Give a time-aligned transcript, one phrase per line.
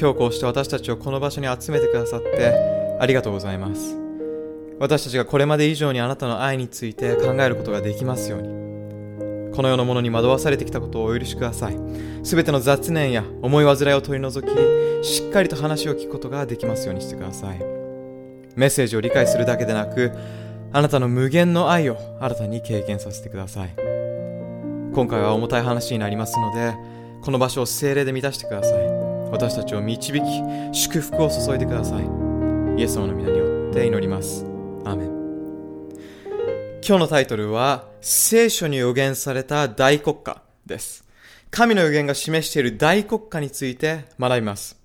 [0.00, 2.54] 今日こうして私たちをこの場所に集めてくださって
[3.00, 3.96] ありがとうございます。
[4.78, 8.48] 私たちがこれまで以上にあなたの愛について考えることができますように。
[9.52, 11.76] この世のものに惑わされてきたことをお許しください。
[12.22, 17.58] すべての雑念や思い煩いを取り除きしっかりと話を聞くことができますようにしてください。
[18.54, 20.12] メッセージを理解するだけでなく
[20.72, 23.74] あなたの無限の愛を新たに経験させてください。
[24.94, 26.76] 今回は重たい話になりますので
[27.20, 28.97] この場所を精霊で満たしてください。
[29.30, 30.20] 私たちを導き
[30.72, 32.04] 祝福を注いでください。
[32.78, 34.44] イエス様の皆によって祈ります。
[34.84, 35.08] アーメン。
[36.86, 41.04] 今日のタイトルは聖書に予言された大国家です。
[41.50, 44.78] 神の予言が示している大国家について学びます。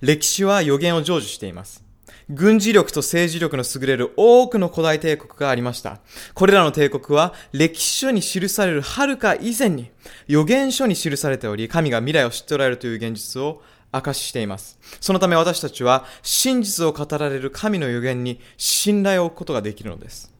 [0.00, 1.84] 歴史は予言を成就しています。
[2.28, 6.00] 軍事力と政治力の優れる多くの古代帝国がありました。
[6.34, 9.90] これらの帝国は歴史書に記される遥か以前に
[10.26, 13.62] 予言書に記されており、神が未来を知っておられるという現実を
[13.96, 14.78] 明かししています。
[15.00, 20.32] そのため私たちは真実を語られる神の予言に信頼を置くことができるのです。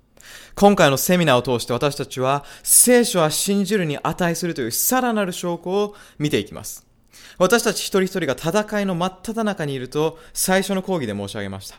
[0.55, 6.87] 今回のセミナーを通して私たちは聖書は信じるに値するというさらなる証拠を見ていきます。
[7.39, 11.77] 私たち一人一人が戦いの真っ只中にいると最初の講義で申し上げました。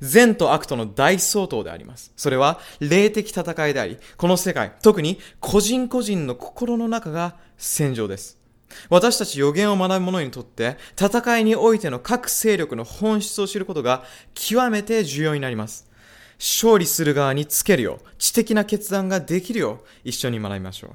[0.00, 2.12] 善と悪との大相当であります。
[2.16, 8.38] それは霊的戦いであり、この世界、特に個人個人の心の中が戦場です。
[8.88, 14.04] 私たち予言を学ぶ者にとって、戦いにおいての各勢力の本質を知ることが
[14.34, 15.88] 極めて重要になります。
[16.38, 20.90] 勝利する側につけるよう、知的な決断ができるよう、一緒に学びましょう。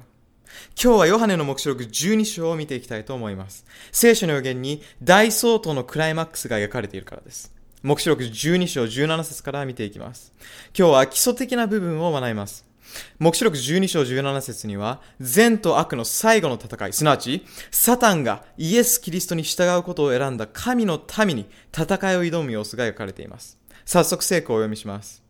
[0.80, 3.64] 今日はヨハネの目視録12章を見ていきたいと思います。
[3.90, 7.52] 聖書の予言に大相当のクライマックスが描かれているからです。
[7.82, 10.32] 目視録12章17節から見ていきます。
[10.76, 12.71] 今日は基礎的な部分を学びます。
[13.18, 23.58] 目視録12章17節には、善と悪の最後の戦い、すなわち、サタンがイエス・キリストに従うことを選んだ神の民に戦いを挑む様子が描かれています。
[23.84, 25.22] 早速聖句をお読みします。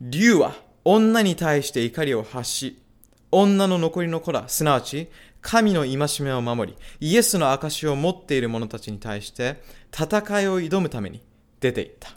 [0.00, 0.54] 竜は
[0.84, 2.82] 女に対して怒りを発し、
[3.32, 5.08] 女の残りの子ら、すなわち、
[5.40, 11.22] 神の戒めを守り、イエスの証を持っている者たちに対して、戦いを挑むために
[11.60, 12.10] 出ていった。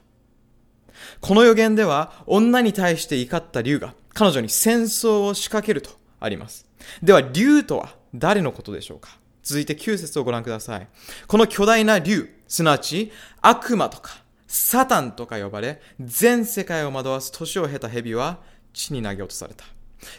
[1.22, 6.66] この予言では、女に対して怒った竜が、彼女に戦争を仕掛けるとあります。
[7.04, 9.18] では、竜とは誰のことでしょうか？
[9.44, 10.88] 続いて9節をご覧ください。
[11.28, 13.12] この巨大な竜、すなわち
[13.42, 18.40] 悪魔とかサタンとか呼ばれ、全世界を惑わす年を経た蛇は
[18.74, 19.66] 地に投げ落とされた。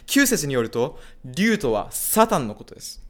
[0.07, 3.01] 9節によると、竜とはサタンのことです。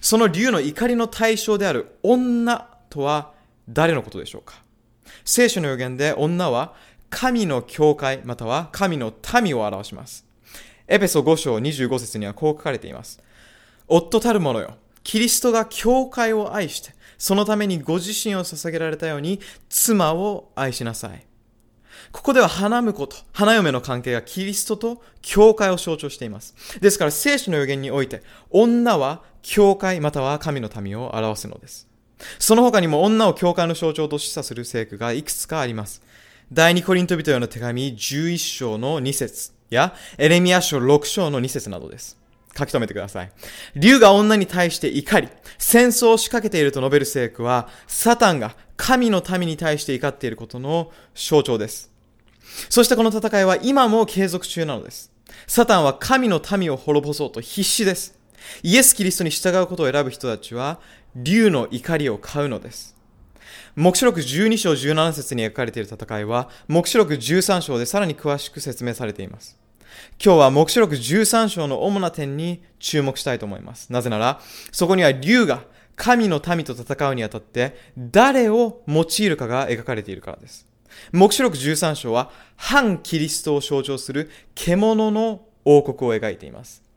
[0.00, 3.32] その竜の怒りの対象である女とは
[3.68, 4.62] 誰のことでしょうか？
[5.24, 6.74] 聖書の予言で女は
[7.10, 9.12] 神の教会または神の
[9.42, 10.24] 民を表します。
[10.86, 13.20] エペソ5章25節にはこう書かれています。
[13.86, 21.26] 夫たる者よ、キリストが教会を愛して、そのためにご自身を捧げられたように妻を愛しなさい。
[22.12, 26.54] ここでは花婿と花嫁の関係がキリストと教会を象徴しています。
[26.80, 31.88] ですから聖書の予言において、女は教会または神の民を表すのです。
[32.38, 36.02] その他にも女を教会の象徴と示唆する聖句がいくつかあります。
[36.52, 42.18] 第二コリント人への手紙11章の2節やエレミア書6章の2節などです。
[42.58, 43.30] 書き留めてください。
[43.76, 45.28] 竜が女に対して怒り、
[45.58, 51.92] 戦争を仕掛けていると述べる聖句は、サタンが神の民に対して怒っていることの象徴です。
[52.68, 55.12] そしてこの戦いは今も継続中なのです。
[55.46, 58.18] サタンは神の民を滅ぼそうと必死です。
[58.64, 60.80] イエス・キリストに従うことを選ぶ人たちは、
[61.14, 62.96] 竜の怒りを買うのです。
[63.76, 69.58] 目視録12章17節に描かれている戦いは、目視録13章でさらに詳しく説明されています。
[70.22, 73.92] 今日は目視録13章の主な点に注目したいと思います。
[73.92, 74.40] なぜなら、
[74.72, 75.62] そこには竜が
[75.94, 80.66] 神の民と戦うにあたって誰を用いるかが描かれているからです。
[81.12, 86.89] 目視録13章は反キリストを象徴する獣の王国を描いています。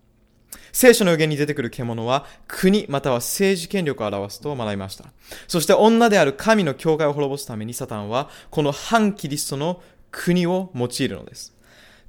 [0.73, 5.05] 聖書の予言に出てくる獣は国または政治権力を表すと学びました。
[5.47, 9.81] そして女である神の教会を滅ぼすためにサタンはこの反キリストの
[10.11, 11.53] 国を用いるのです。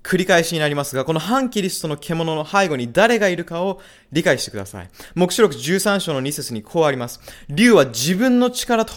[0.03, 3.81] 繰り返しになりますが、この反キリストの獣の背後に誰がいるかを
[4.13, 4.91] 理解してください。
[5.15, 7.21] 目視録13章の2節にこうあります。
[7.49, 8.93] 竜は自分の力と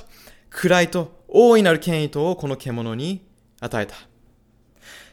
[0.49, 3.25] 位と大いなる権威とをこの獣に
[3.61, 3.95] 与えた。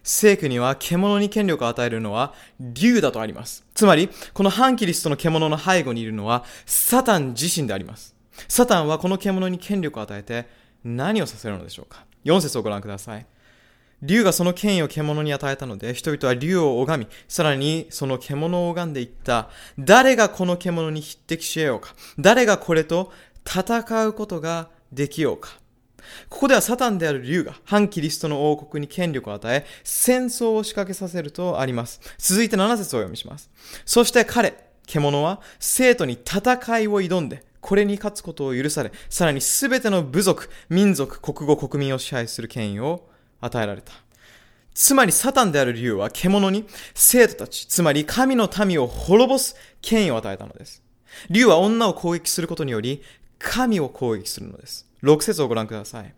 [0.05, 3.65] 聖句には獣に権力を与えるのは竜だとあります。
[3.75, 8.15] つまり、この反キリストの獣の背後にいるのはサタン自身であります。
[8.47, 10.47] サタンはこの獣に権力を与えて
[10.85, 13.27] 何をさせるのでしょうか ?4 節をご覧ください。
[14.03, 19.49] 竜がその権威を獣に与えたので、人々は竜を拝み、さらにその獣を拝んでいった。
[19.79, 23.11] 誰がこの獣に匹敵し得ようか誰がこれと
[23.47, 25.59] 戦うことができようか
[26.29, 32.01] ここではサタンである竜が反キリストの王国に権力を与え、戦争を仕掛けさせるとあります。
[32.19, 33.51] 続いて7節を読みします。
[33.85, 34.55] そして彼、
[34.87, 43.09] 獣は生徒に戦いを挑んで、これに勝つことを許され、さらに全ての部族、民族、国語、国民を支配する権威を
[43.41, 43.93] 与えられた。
[44.75, 50.83] つまりサタンである竜は獣に生徒たち、つまり神の民を滅ぼす権威を与えたのです。
[51.31, 53.03] 竜は女を攻撃することにより、
[53.39, 54.87] 神を攻撃するのです。
[55.05, 56.15] 6節をご覧ください。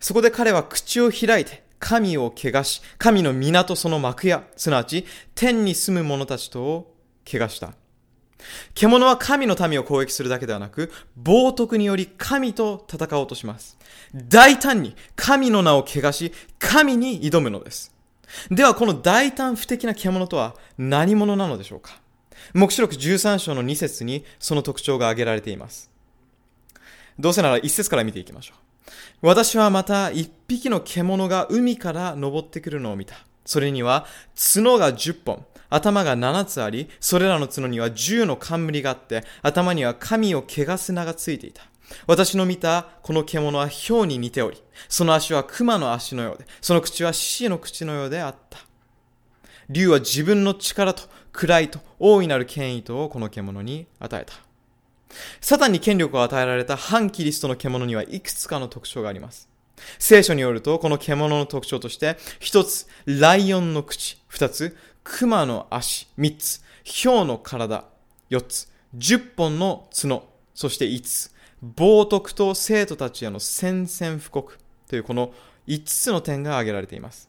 [0.00, 6.94] そこで彼は口を開いて、神を汚し、神の港その幕屋、すなわち天に住む者たちとを
[7.24, 7.74] 汚した。
[8.74, 13.78] 獣は神の民を攻撃するだけではなく、冒涜により神と戦おうとします。
[14.14, 17.94] 大胆に神の名を汚し、神に挑むのです。
[18.50, 22.00] では、この大胆不敵な獣とは何者なのでしょうか
[22.52, 25.90] 目視録13章の2節にその特徴が挙げられています。
[27.18, 28.58] どうせなら1節から見ていきましょう。
[29.22, 33.16] 私はまた一匹の獣が海から登ってくるのを見た。
[33.44, 41.62] それには角が10本、頭が7つあり、それらの角には10の冠があって、頭には神を汚す名がついていた。
[42.06, 48.58] 私の見たこの獣は豹に似ており、その足は熊の足のようで、その口は獅子の口のようであった。
[49.68, 54.45] 竜は自分の力と位と大いなる権威とをこの獣に与えた。
[55.40, 59.48] サタンに権力を与えられた反キリストの獣にはいくつかの特徴があります。
[59.98, 67.84] 聖書によると、この獣の特徴として、一つ、ライオンの口、二つ、熊の足、三つ、豹の体、
[68.28, 71.30] 四つ、十本の角、そして五つ、
[71.62, 75.32] 冒涜と生徒たちへの宣戦布告というこの
[75.66, 77.28] 五つの点が挙げられています。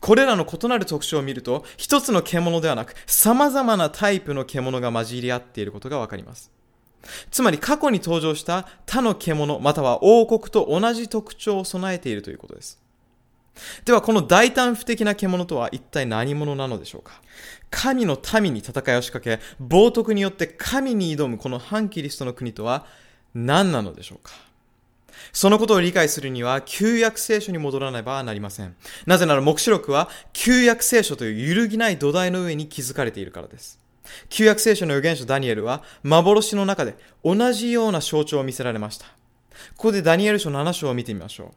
[0.00, 6.53] これらの異なる特徴を見ると、一つの獣ではなく、様々なタイプの獣が混じり合っていることがわかります。
[7.30, 12.80] つまり過去に登場した他の獣または王国と同じ特徴を備えているということです。
[13.84, 17.20] ではこの大胆不敵な獣とは一体何者なのでしょうか
[17.70, 22.86] 神の民に戦いを仕掛け、冒涜によって神に挑むこの反キリストの国とは
[23.34, 24.32] 何なのでしょうか
[25.32, 28.76] そのことを理解するには、旧約聖書に戻らねばなりません。
[29.06, 33.80] なぜなら、目視録は、旧約聖書という揺るぎない土台の上に築かれているからです。
[34.28, 39.06] 旧約聖書の預言者ダニエルは幻の中で同じような象徴を見せられました。
[39.76, 41.50] ここでダニエル書7章を見てみましょう。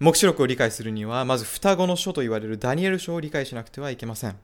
[0.00, 4.36] 目視録を理解するには、まず双子の書と言われるダニエル書を理解しなくてはいけません。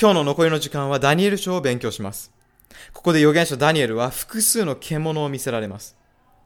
[0.00, 2.32] 今日の残りの時間はダニエル書を勉強します。
[2.92, 5.96] ここで預言者ダニエルは複数の獣を見せられます。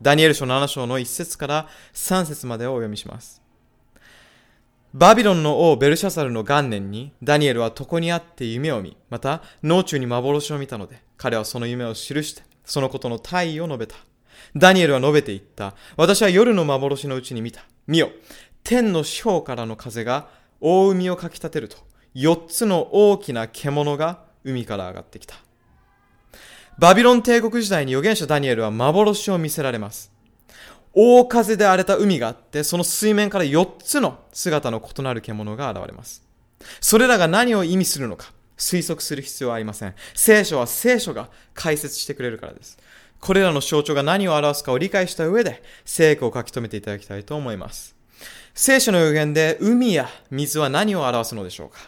[0.00, 3.42] ダニエル書7章の1節から3節までをお読みします。
[4.94, 13.96] バビロンの王ベルシャサルの元年にダニエルは床にあって夢を見、また脳中に幻を見たので、彼はその夢を記して、そのことの大意を述べた。
[14.56, 15.74] ダニエルは述べていった。
[15.96, 17.66] 私は夜の幻のうちに見た。
[17.86, 18.10] 見よ。
[18.64, 20.28] 天の四方からの風が
[20.60, 21.76] 大海をかき立てると、
[22.14, 25.34] 四つの大きな獣が海から上がってきた。
[26.78, 30.17] バビロン帝国時代に預言者ダニエルは幻を見せられます。
[30.92, 36.22] 大風で荒れた海があって、その水面から4つの姿の異なる獣が現れます。
[36.80, 39.94] それらが何を意味するのか推測する必要はありません。
[40.14, 42.78] 聖書は聖書が解説してくれるからです。
[43.20, 47.96] これらの象徴が何を表すかを理解した上で、聖句を書き留めていただきたいと思います。
[48.54, 51.78] 聖書の予言で海や水は何を表すのでしょうか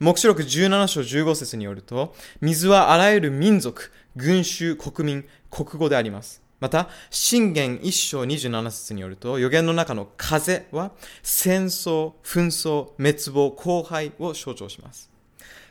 [0.00, 6.45] 目視録17章15節によると、水はあらゆる民族、群衆、国民、国語であります。
[6.60, 15.10] また、信玄一章27節によると、予言の中の風は戦争、紛争、滅亡、荒廃を象徴します。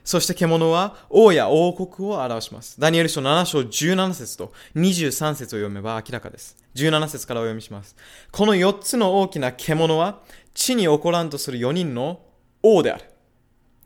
[0.04, 2.80] そして獣は王や王国を表します。
[2.80, 6.56] ダニエル書7章17節と23節を読めば明らかです。
[6.76, 7.96] 17節からお読みします。
[8.32, 10.22] この4つの大きな獣は
[10.54, 12.20] 地に起こらんとする4人の
[12.62, 13.06] 王である。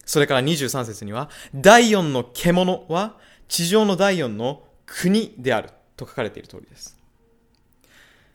[0.05, 3.15] それから23節には、第4の獣は
[3.47, 5.69] 地上の第4の国である。
[5.99, 6.97] と書かれている通りです。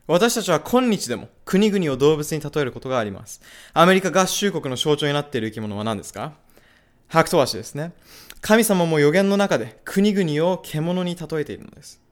[0.06, 3.40] 私たちは今日でも国々を動物に例えることがあります。
[3.72, 6.34] アメリカ合衆国の象徴になっている生き物は何ですか？
[7.08, 7.92] ハクトワシですね。
[8.42, 12.02] 神様も予言の中で国々を獣に例えているのです。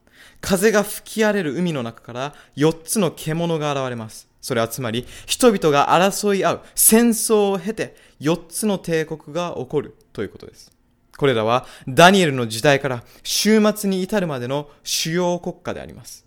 [0.41, 4.27] 風が吹き荒れる海の中から4つの獣が現れます。
[4.41, 10.72] それはつまり人々が争い合う戦争を経て4つの帝国が起こるということです。
[11.17, 16.25] これらはダニエルの時代から終末に至るまでの主要国家であります。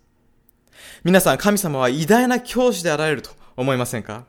[1.03, 4.25] 皆さん、神様は偉大な教師であられると思いませんか？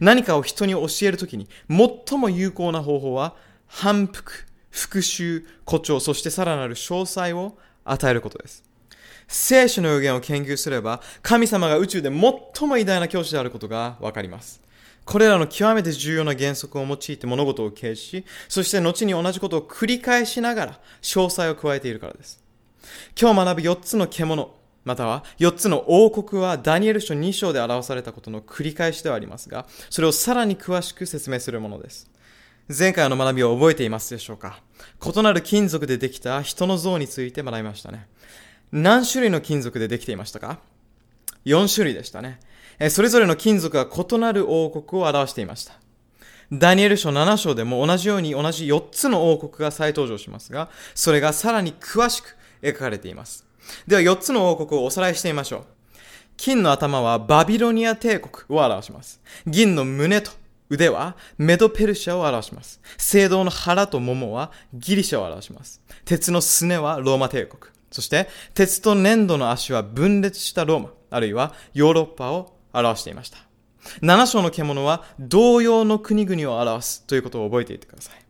[0.00, 3.34] 何かを人に教えるときに最も有効な方法は
[3.66, 8.62] 反復、復習、誇張、そしてさらなる詳細を与えることです。
[9.26, 14.62] 聖書の予言を研究すれば、神様が宇宙で最も偉大な教師であることがわかります。
[15.04, 22.42] これらの極めて重要な原則を用いて物事を掲示し、そして後に同じことを繰り返しながら詳細を加えているからです。
[23.20, 32.10] 今日学ぶ4つの獣、または4つの王国はダニエル書2章で表されたことの繰り返しではありますが、それをさらに詳しく説明するものです。
[32.76, 34.62] 前回の学びを覚えていますでしょうか？
[35.04, 38.06] 異なる金属でできた人の像について学びましたね。
[38.72, 40.58] 何種類の金属でできていましたか
[41.44, 42.40] ?4 種類でしたね。
[42.90, 45.74] それぞれの金属が異なる王国を表していました。
[46.52, 53.46] ダニエル書7章でも同じように同じ4つの王国が再登場しますが、それがさらに詳しく描かれています。
[53.86, 55.64] では4つの王国をおさらいしてみましょう。
[56.36, 59.20] 金の頭はバビロニア帝国を表します。
[59.46, 60.32] 銀の胸と
[60.68, 62.80] 腕はメドペルシャを表します。
[62.98, 65.80] 聖堂の腹と桃はギリシャを表します。
[66.04, 67.72] 鉄のすねはローマ帝国。
[67.90, 73.38] そして、鉄と粘土の足は分裂したローマ、あるいはヨーロッパを表していました。
[74.00, 78.24] 七章の獣は同様の国々を表すということを覚えていてください。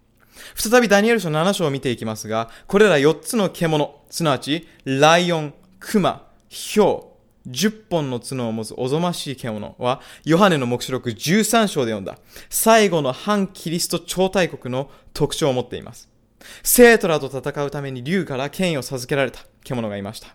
[0.55, 7.15] 再びダニエル書7章を見ていきますが、これら4つの獣、すなわち、ライオン、クマ、ヒョウ、
[7.49, 16.09] 10本の角を持つおぞましい獣は、ヨハネの目視録13章で読んだ、最後の反キリスト超大国の特徴を持っています。
[16.63, 20.29] 生徒らと戦うために竜から権威を授けられた獣がいました。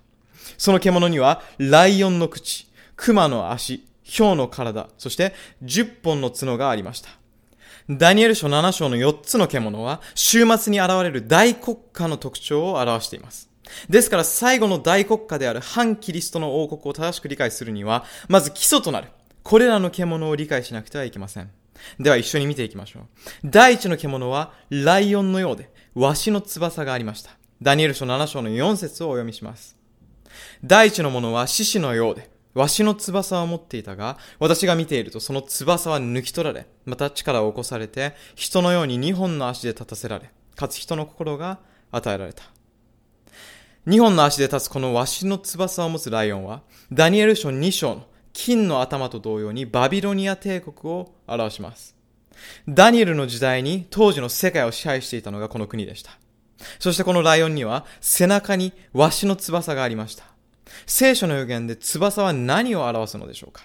[0.57, 7.09] その獣には、ライオンの口、熊の足、ヒの体、そして10本の角がありました。
[7.87, 13.49] ダニエル書7章の4つの獣は、週末に現れる大国家の特徴を表しています。
[13.87, 19.09] ですから最後の大国家である反キリストの王国を正しく理解するには、まず基礎となる、
[19.43, 21.51] これらの獣を理解しなくてはいけません。
[21.99, 23.03] では一緒に見ていきましょう。
[23.45, 27.31] 第一の獣は、ライオンのようで、ワシの翼がありました。
[27.61, 29.77] ダニエル書7章の4節をお読みします。
[30.63, 42.43] 第一のものは獅子のようで、わしの翼を持っていたが、私が見ているとその翼は抜き取られ、また力を起こされて、人のように二本の足で立たせられ、かつ人の心が与えられた。
[43.85, 51.95] 二本の足で立つこのわしの翼を持つライオンは、ダニエル書2章の金の頭と同様にバビロニア帝国を表します。
[52.67, 56.11] ダニエルの時代に当時の世界を支配していたのがこの国でした。
[56.77, 60.25] そしてこのライオンには背中にわしの翼がありました。
[60.85, 63.63] 聖書の予言で翼は何を表すのでしょうか？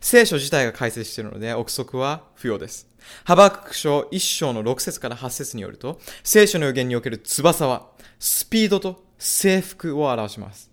[0.00, 2.86] 聖書自体が解説しているので憶測は不要です。
[3.24, 10.70] ハバクク書1章の6節から8節によると、聖書の予言における翼は、スピードと征服を表します。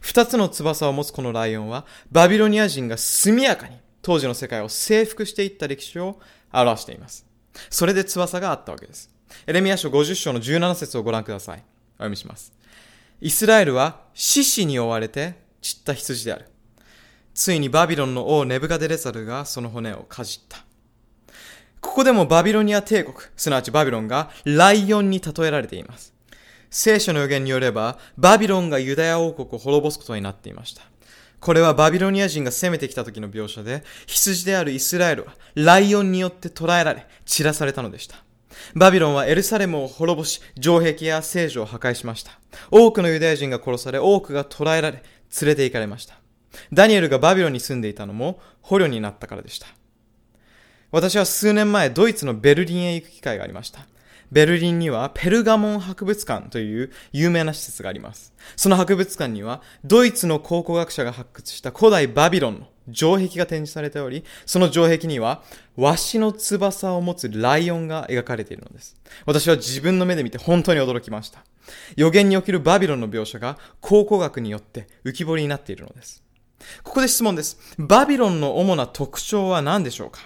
[0.00, 6.20] 二つの翼を持つこのライオンは、バビロニア人が速やかに当時の世界を征服していった歴史を
[6.52, 7.26] 表しています。
[7.70, 9.10] それで翼があったわけです。
[9.46, 11.64] エレミア書50章の17節をご覧ください。
[11.94, 12.52] お読みします。
[13.20, 16.46] イスラエルは獅子に追われて散った羊である。
[17.34, 20.58] ついにバビロンの王ネブカデレザルがその骨をかじった。
[21.80, 26.14] ここでもバビロニア帝国、すなわちバビロンがライオンに例えられています。
[26.70, 30.82] 聖書の予言によれば、バビロンがユダヤ王国を滅ぼすことになっていました。
[31.40, 38.16] これはバビロニア人が攻めてきた時の描写で、羊であるイスラエルはライオンによって捕らえられ、散らされたのでした。
[38.74, 42.38] バビロンはエルサレムを滅ぼし、城壁や聖女を破壊しました。
[42.70, 45.02] 多くのユダヤ人が殺され、多くが捕らえられ、
[45.40, 46.18] 連れて行かれました。
[46.72, 49.66] ダニエルがバビロンに住んでいたのも捕虜になったからでした。
[50.90, 53.86] 私は数年前、ドイツのベルリンへ行く機会がありました。
[54.30, 58.32] ベルリンにはペルガモン博物館という有名な施設があります。
[58.56, 65.42] その博物館には、ドイツの考古学者が発掘した古代バビロンの城壁が展示されており、その城壁には、
[65.76, 68.96] ワシの翼を持つライオンが描かれているのです。
[69.26, 71.44] 私は自分の目で見て本当に驚きました。
[71.96, 76.22] 予言におけるバビロンの描写が考古学によって浮き彫りになっているのです。
[76.82, 77.58] ここで質問です。
[77.78, 80.20] バビロンの主な特徴は何でしょうか？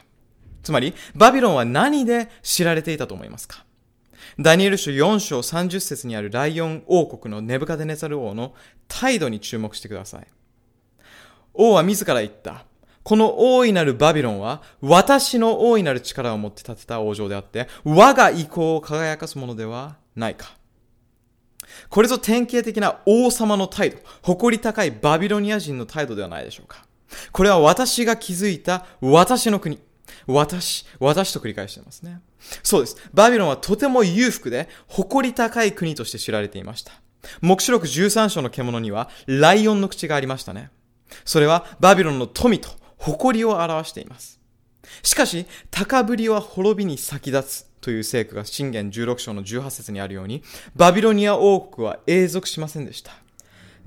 [0.62, 3.64] つまり、バビロンは何で知られていたと思いますか？
[4.38, 8.54] ダニエル書4章30節にあるライオン王国のネブカデネザル王の
[8.86, 10.26] 態度に注目してください。
[11.58, 12.64] 王は自ら言った。
[13.02, 20.56] この大いなるバビロンは、私の大いなる力を持って建てた王城であって、我が意向を輝かすものではないか。
[21.88, 26.84] これぞ典型的な王様の態度、誇り高いバビロニア人の態度ではないでしょうか。
[27.32, 29.80] これは私が築いた私の国。
[30.26, 32.20] 私、私と繰り返していますね。
[32.62, 32.96] そうです。
[33.14, 36.92] バビロンはとても裕福で誇り高い国として知られていました。
[37.40, 40.70] 目視録13章の獣にはライオンの口がありましたね。
[41.24, 44.40] それはバビロンの富と誇りを表しています。
[45.02, 50.42] しかし、高ぶりは滅びに先立つという聖句が信玄16章の18節にあるように、
[50.74, 53.12] バビロニア王国は永続しませんでした。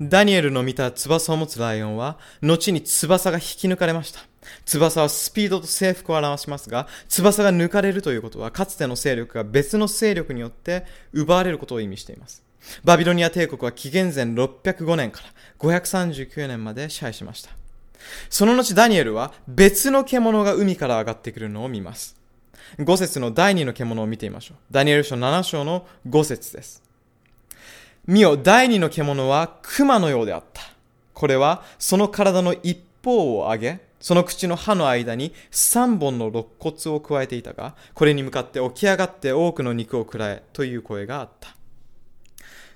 [0.00, 4.20] ダニエルの見た翼を持つライオンは、後に翼が引き抜かれました。
[4.64, 12.42] 翼はスピードと征服を表しますが、翼が抜かれるということは、かつての勢力が別の勢力によって奪われることを意味しています。
[12.84, 15.26] バビロニア帝国は紀元前605年から
[15.58, 17.50] 539年まで支配しました。
[18.28, 22.16] その後ダニエルは別の獣が海から上がってくるのを見ます。
[22.78, 24.56] 5節の第2の獣を見てみましょう。
[24.70, 26.82] ダニエル書7章の5節です。
[28.06, 30.62] 見よ、第2の獣は熊のようであった。
[31.14, 41.54] これはその体の一方を上げ、その口の歯の間に3本の肋骨を加えていたが、これに向かって起き上がって多くの肉を食らえという声があった。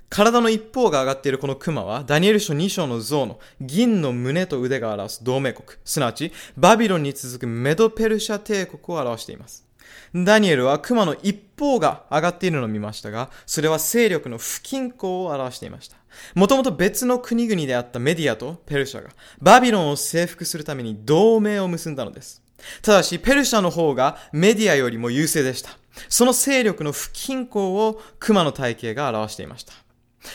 [0.09, 9.67] 体の一方が上がっているこの熊は、ダニエル書2章の像の銀の胸と腕が表す同盟国、すなわちバビロンに続くメドペルシャ帝国を表しています。
[10.15, 15.97] ダニエルは熊の一方が上がっているのを見ましたが、それは勢力の不均衡を表していました。
[16.35, 19.11] もともと別の国々であったメディアとペルシャが
[19.41, 22.43] バビロンを征服するために同盟を結んだのです。
[22.83, 25.71] ただし、ペルシャの方がメディアよりも優勢でした。
[26.09, 29.73] その勢力の不均衡を熊の体型が表していました。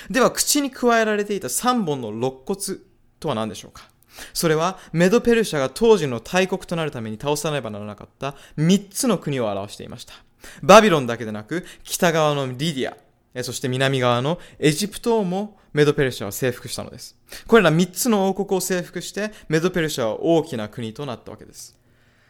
[0.09, 2.79] では、口に加えられていた3本の肋骨
[3.19, 3.89] とは何でしょうか？
[4.33, 10.13] それはメドペルシャが当時の大国となるために倒さねばならなかった3つの国を表していました。
[10.61, 17.15] バビロンだけでなく、北側のリディア、そして南側のエジプトをもメドペルシャは征服したのです。
[17.47, 21.77] これら3つの王国を征服してメドペルシャは大きな国となったわけです。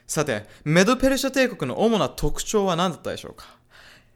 [0.05, 3.45] さて、メドペルシャ帝国の主な特徴は何だったでしょうか？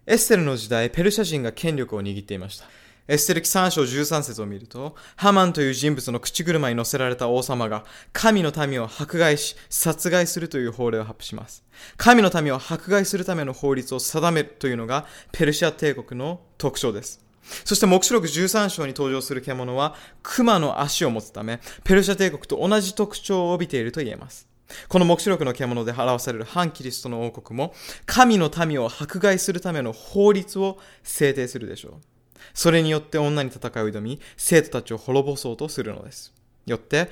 [0.06, 2.66] エステルの時代、ペルシャ人が権力を握っていました。
[3.08, 11.64] エステル記3章13節を見ると、ハマンという人物の口車に乗せられた王様が、神の民を迫害し、殺害するという法令を発布します。
[11.98, 17.24] 神の民を迫害するための法律を定めるというのが、ペルシア帝国の特徴です。
[17.64, 24.48] そして目視録13章に登場する獣は、熊の足を持つため、ペルシャ帝国と同じ特徴を帯びていると言えます。
[24.90, 27.76] この目視録の獣で表される反キリストの王国も、
[28.08, 32.15] 神の民を迫害するための法律を制定するでしょう。
[32.56, 36.34] それによって女に戦いを挑み、生徒たちを滅ぼそうとするのです。
[36.66, 37.10] よって、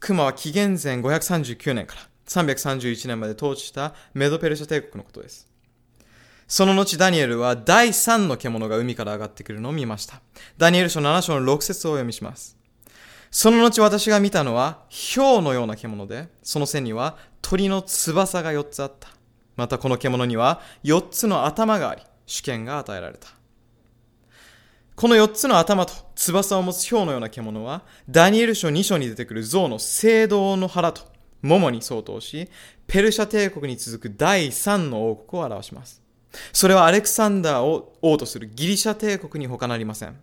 [0.00, 5.48] 熊は紀元前539年から331年まで統治したメドペルシャ帝国のことです。
[6.46, 10.20] その後ダニエルは第3の獣が海から上がってくるのを見ました。
[10.58, 12.56] ダニエル書7章の6節をお読みします。
[13.30, 14.84] その後私が見たのは、
[15.16, 19.08] 氷のような獣で、その背には鳥の翼が4つあった。
[19.56, 23.28] またこの獣には4つの頭があり、主権が与えられた。
[24.96, 31.02] この4つの頭と翼を持つ氷のような獣は、ダニエル書2章に出てくる象の聖堂の腹と
[31.42, 32.48] 桃に相当し、
[32.86, 36.00] ペルシャ帝国に続く第3の王国を表します。
[36.52, 40.16] それはアレクサンダーを王とするギリシャ帝国に他なりません。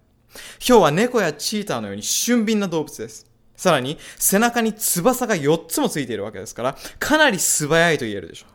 [0.59, 3.25] ヒョウは猫やチーターのように俊敏な動物です。
[3.57, 8.49] さらに、背中に翼が4つもついているわけですから、かなり素早いと言えるでしょう。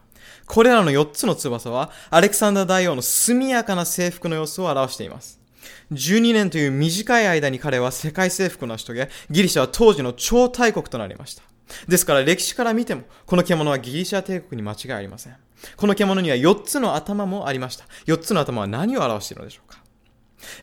[0.46, 5.45] これらの4つの翼は、アレクサンダー大王の速やかな征服の様子を表しています。
[5.92, 11.42] 12年という短い間に彼は世界征服を成し遂げ、ギリシャは当時の超大国となりました。
[11.88, 15.36] ですから歴史から見ても、この獣はギリシャ帝国に間違いありません。
[15.76, 17.84] この獣には4つの頭もありました。
[18.06, 19.78] 4つの頭は何を表しているのでしょうか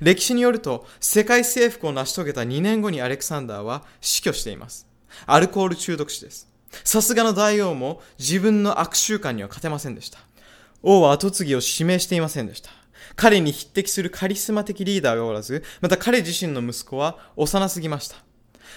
[0.01, 4.88] 歴史によると、世界征服を成し遂げた2年後にアレクサンダーは死去しています。
[5.25, 6.49] アルコール中毒死です。
[6.83, 10.19] さすがの大王も自分の悪習慣には勝てませんでした。
[10.81, 12.71] 王は後継ぎを指名していませんでした。
[13.15, 18.17] 彼に匹敵するカリスマ的リーダーがおらず、また彼自身の息子は幼すぎました。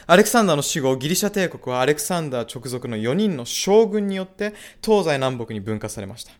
[0.06, 6.32] アレクサンダーの死後、ギリシャ帝国はアレクサンダー直属の4人の将軍によって東西南北に分割されました。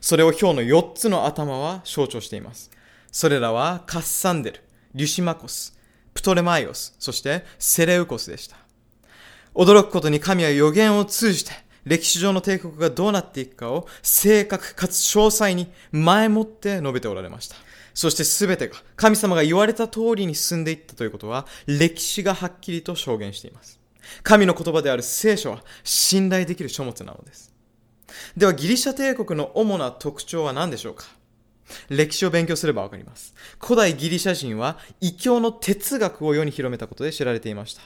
[0.00, 2.70] それを表の4つの頭は象徴しています。
[3.10, 4.60] それらはカッサンデル、
[4.94, 5.78] リュシマコス、
[6.14, 8.56] プトレマイオス、そしてセレウコスでした。
[9.54, 11.52] 驚くことに神は予言を通じて
[11.84, 17.56] 歴史上の帝国がどうなっていくかを正確かつ詳細に前もって述べておられました。
[17.94, 23.80] そして全てが神様が言われた通りに進んでいったということは歴史がはっきりと証言しています。
[24.22, 27.52] 神の言葉である聖書は信頼できる書物なのです。
[28.36, 31.06] ではギリシャ帝国の主な特徴は何でしょうか？
[31.88, 33.34] 歴史を勉強すればわかります。
[33.58, 37.82] 古代ギリシャ人は異教の哲学を世に広めたことで知られていました。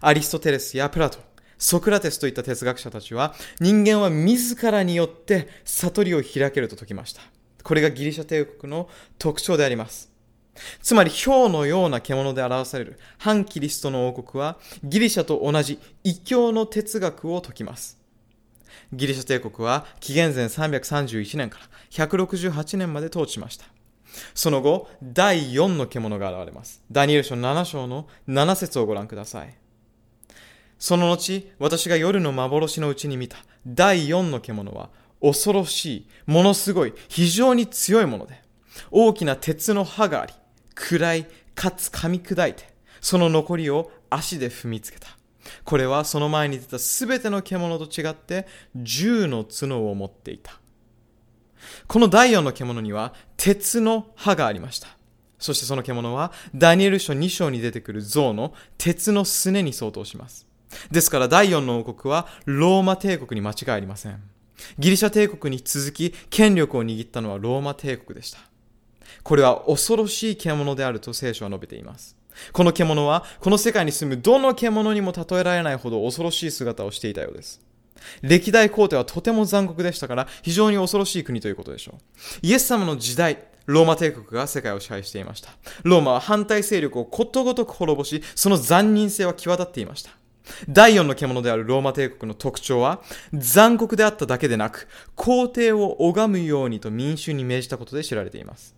[0.00, 1.22] アリストテレスやプラトン、
[1.60, 7.20] ソクラテスといった哲学者たちは人間は自らによって悟りを開けると説きました。
[7.62, 10.10] これがギリシャ帝国の特徴であります。
[10.82, 17.98] つまり、氷のような獣で表される反キリストの王国はギリシャと同じ異教の哲学を説きます。
[18.92, 23.66] ギリシャ帝国は紀元前331年から168年まで統治しました。
[24.34, 26.82] その後、第4の獣が現れます。
[26.90, 29.59] ダニエル書7章の7節をご覧ください。
[30.80, 34.88] その後、私が夜の幻のうちに見た第4の獣は、
[35.20, 38.42] 恐ろしい、ものすごい、非常に強いもので、
[38.90, 40.32] 大きな鉄の刃があり、
[40.74, 42.64] 暗い、かつ噛み砕いて、
[43.02, 45.08] その残りを足で踏みつけた。
[45.64, 50.52] これはその前に出たすべての獣と違って銃の角を持っていた。
[51.86, 54.88] この第4の獣には鉄の刃がありました。
[55.38, 60.49] そしてその獣はダニエル書2章に出てくる像の鉄のすねに相当します。
[60.90, 64.22] ですから第4の王国はローマ帝国に間違いありません。
[64.78, 68.38] ギリシャ帝国に続き権力を握ったのはローマ帝国でした。
[69.22, 72.16] これは恐ろしい獣であると聖書は述べています。
[72.52, 77.60] この獣はこの世界に住むどの獣にも例えられないほど恐ろしい姿をしていたようです。
[78.22, 82.00] 歴代皇帝はとても残酷でしたから非常に恐ろしい国ということでしょう。
[82.42, 85.50] イエス様の時代、ローマ帝国が世界を支配していました。
[85.82, 90.10] ローマは反対勢力をことごとく滅ぼし、その残忍性は際立っていました。
[90.68, 98.74] 第四の獣であるローマ帝国の特徴は、残酷であっただけでなく、皇帝を拝むようにと民衆に命じたことで知られています。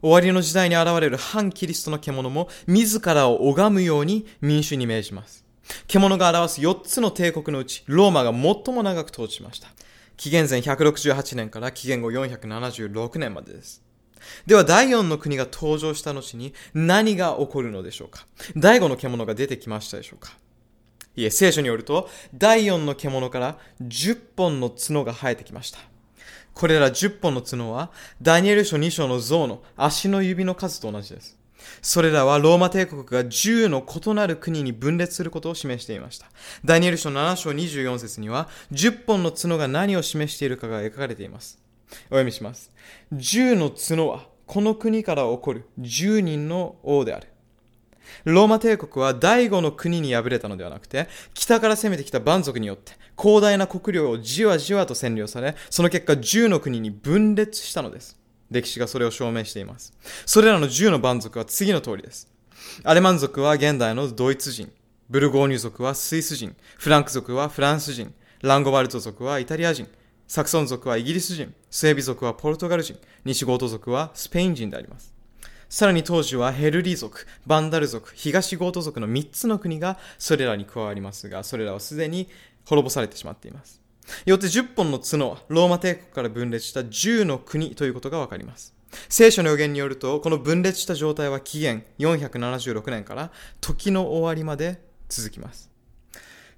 [0.00, 5.44] 終わりの時代に現れる反キリストの獣も、自らを拝むように民衆に命じます。
[5.86, 9.68] 獣が表す4つの帝国のうち、ローマが最も長く統治しました。
[10.16, 13.82] 紀元前168年から紀元後476年までです。
[14.46, 20.32] では第4の国が登場した後に何が起こるのでしょうか第5の獣が出てきましたでしょうか
[21.16, 25.78] いえ、聖書によると、第4の獣から10本の角が生えてきました。
[26.54, 31.38] これら10本の角は、ダニエル書2章の像の足の指の数と同じです。
[31.80, 36.26] それらはローマ帝国が10の異なる国に分裂することを示していました。
[36.64, 41.60] ダニエル書7章24節には、10本の角が何を示しているかが描かれています。
[42.06, 42.72] お読みします。
[43.12, 47.28] 10の角は、この国から起こる10人の王である。
[48.24, 58.18] ローマ帝国は第五の国に敗れたのではなくて、北から攻めてきた蛮族によって、広大な国領をじわじわと占領され、その結果10の国に分裂したのです。
[58.50, 59.92] 歴史がそれを証明しています。
[60.26, 62.28] それらの10の蛮族は次の通りです。
[62.84, 64.70] アレマン族は現代のドイツ人、
[65.10, 69.88] ブルゴーニュ族はスイス人、フランク族はフランス人、ランゴバルト族はイタリア人、
[70.26, 75.11] サクソン族はイギリス人、スエビ族はポルトガル人、西ゴート族はスペイン人であります。
[75.72, 82.28] さらに当時はヘルリー族、バンダル族、東ゴート族の3つの国がそれらに加わりますが、それらはすでに
[82.66, 83.80] 滅ぼされてしまっています。
[84.26, 88.74] よって10本の角はローマ帝国から分裂した10の国ということがわかります。
[89.08, 93.30] 聖書の予言によると、この分裂した状態は紀元476年から
[93.62, 95.70] 時の終わりまで続きます。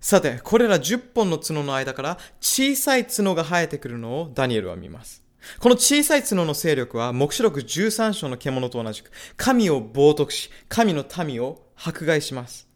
[0.01, 5.24] さて、これら10本の角の間から小さい角が生えてくるのをダニエルは見ます。
[5.61, 12.69] この小さい角の勢力は、目視録13章の獣と同じく、神を冒涜し、神の民を迫害します。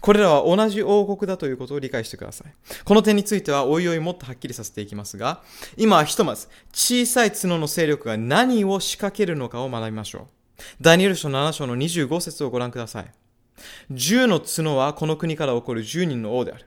[0.00, 2.54] これらは同じ王国だということを理解してください。
[2.84, 5.42] この点については、おいおいもっとはっきりさせていきますが、
[5.76, 10.62] 今はひとまず、小さい角の勢力が何を仕掛けるのかを学びましょう。
[10.80, 13.06] ダニエル書7章の25節をご覧ください。
[13.90, 16.66] 10の角はこの国から起こる10人の王である。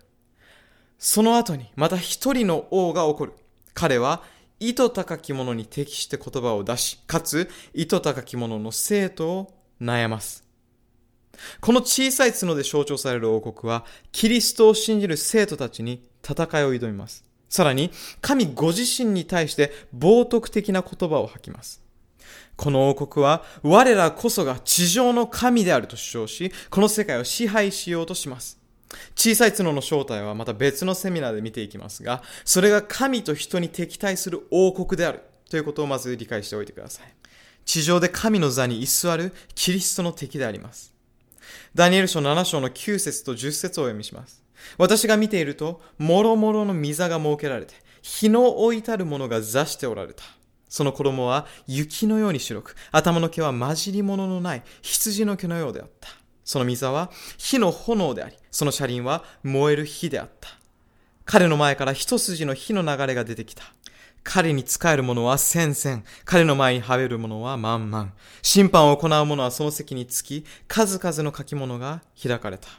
[1.00, 3.34] その後に、また一人の王が起こる。
[3.74, 4.24] 彼は
[4.60, 10.44] 意図高き者に適して言葉を出し、かつ意図高き者の生徒を悩ます。
[11.62, 17.24] この小さい角で象徴される王国は、キリストを信じる生徒たちに戦いを挑みます。
[17.50, 17.92] さらに、
[18.22, 21.84] 神ご自身に対して冒涜的な言葉を吐きます。
[22.56, 28.57] この王国は、我らこそが地上の神であると主張し、この世界を支配しようとします。
[29.16, 37.08] 小さい角の正体はまた別のセミナーで見ていきますが、それが神と人に敵対する王国であるということをまず理解しておいてください。
[37.66, 40.94] 地上で神の座に居座るキリストの敵であります。
[41.76, 44.44] ダニエル書7章の9節と10節を読みします。
[44.78, 50.24] 私が見ていると、もろもろの御座が設けられて、日の置いたるものが座しておられた。
[50.70, 56.10] その衣は雪のように白く、頭の毛は混じり物のない羊の毛のようであった。
[56.48, 60.48] その御座は火の炎であり、その車輪は燃える火であった。
[61.26, 63.64] 彼の前から一筋の火の流れが出てきた。
[64.24, 68.14] 彼に仕える者は千々、彼の前にはべる者は万々。
[68.42, 72.70] 審判を行う者はその席につき、数々の書き物が開かれた。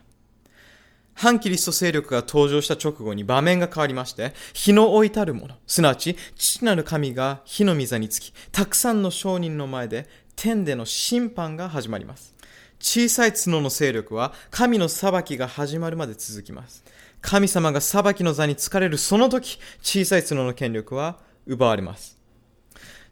[1.12, 12.38] 反キリスト勢力が登場した直後に場面が変わりまして、火の置いたる者、すなわち父なる神が火の御座につき、たくさんの商人の前で天での審判が始まります。
[12.80, 16.84] 小さい角の勢力は神の裁きが始まるまで続きます。
[17.20, 22.18] 神様が裁きの座に疲れるその時、小さい角の権力は奪われます。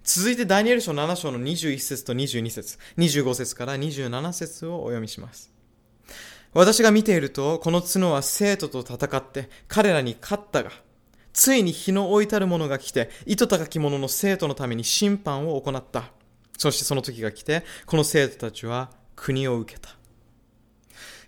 [0.05, 5.51] 続いてダニエル書7章の21節と22節25節から27節をお読みします。
[6.55, 10.71] 私が見ていると、この角は生徒と戦って彼らに勝ったが、
[11.33, 16.05] ついに日の置いたる者が来て、糸高き者の生徒のために審判を行った。
[16.57, 19.91] そしてその時が来て、この生徒たちは国を受けた。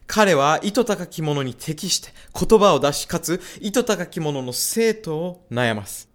[0.07, 6.09] 彼は糸高き者に適して言葉を出し、かつ糸高き者の生徒を悩ます。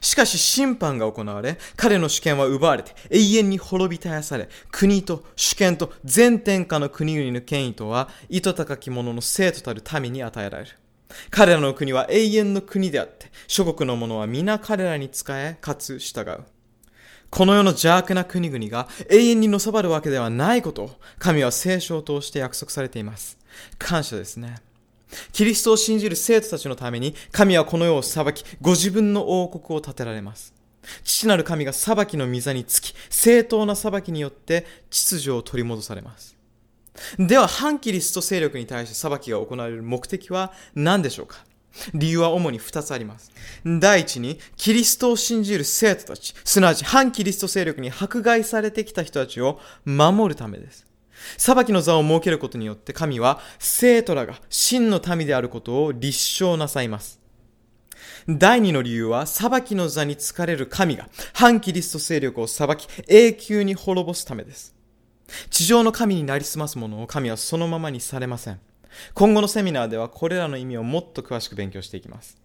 [0.00, 10.70] しかし審判が行われ、彼の主権は奪われて永遠に滅び絶やされ、国と主権と全天下の国々の権威とは、糸高き者の生徒たる民に与えられる。
[11.30, 16.44] 彼らの国は永遠の国であって、諸国の者は皆彼らに仕え、かつ従う。
[17.30, 23.38] この世の邪悪な国々が永遠にのさばるわけではないことを、神は聖書を通して約束されています。
[23.78, 24.56] 感謝ですね。
[25.32, 30.52] キリストを信じる生徒たちのために、神はこの世を裁き、ご自分の王国を建てられます。
[31.04, 36.36] 父なる神が裁きの御座につき、正当な裁きによって秩序を取り戻されます。
[37.18, 41.44] では、反キリスト勢力に対して裁きが行われる目的は何でしょうか？
[41.94, 43.30] 理由は主に二つあります。
[43.64, 50.86] 第一に、キリストを信じる生徒たち、すなわち反キリスト勢力に迫害されてきた人たちを守るためです。
[51.36, 57.20] 裁きの座を設けることによって神は生徒らが真の民であることを立証なさいます。
[58.28, 64.74] 第二の理由は裁きの座に疲れる神が反キリスト勢力を裁き永久に滅ぼすためです。
[65.48, 68.60] 地上の神になりすますものを神はそのままにされません。
[69.14, 72.40] 今後のセミナーではこれらの意味をもっと詳しく勉強していきます。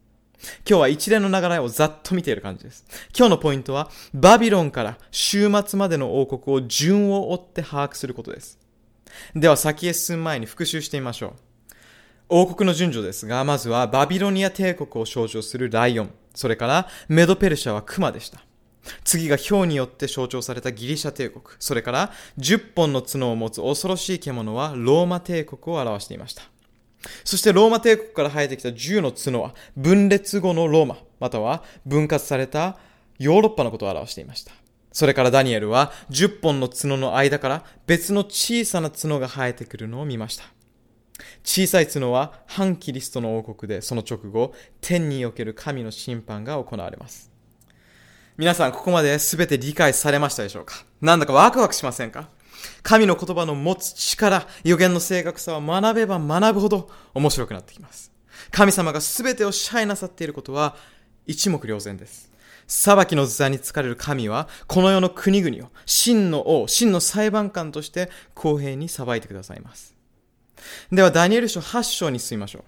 [0.67, 2.85] 今日は一連の流れをざっと見ている感じです。
[3.17, 8.59] 今日のポイントは、バビロンから終末までの王国を順を追って把握することです。
[9.35, 11.33] では先へ進む前に復習してみましょう。
[12.27, 18.44] 王国の順序ですが、まずはバビロニア帝国を象徴するライオン、それからメドペルシャはクマでした。
[19.03, 26.43] 次が氷によって象徴されたギリシャ帝国、それから10本の角を持つ恐ろしい獣はローマ帝国を表していました。
[27.23, 32.77] そしてローマ帝国から生えてきた10の角は分裂後のローマ、または分割された
[33.19, 34.51] ヨーロッパのことを表していました。
[34.91, 40.45] それからダニエルは10本の角の間から別の小さな角が生えてくるのを見ました。
[41.43, 47.34] 小さい角は反キリストの王国でその直後、天における神の審判が行われます。
[48.37, 50.83] 皆さんここまで全て理解されましたでしょうか？
[50.99, 52.27] なんだかワクワクしませんか？
[52.83, 58.11] 神の言葉の持つ力、予言の正確さを学べば学ぶほど面白くなってきます。
[58.51, 60.75] 神様が全てを支配なさっていることは
[61.25, 62.29] 一目瞭然です。
[62.67, 69.95] 裁きの座に疲れる神は、この世の国々を真の王、真の裁判官として公平に裁いてくださいます。
[70.91, 72.63] では、ダニエル書8章に進みましょう。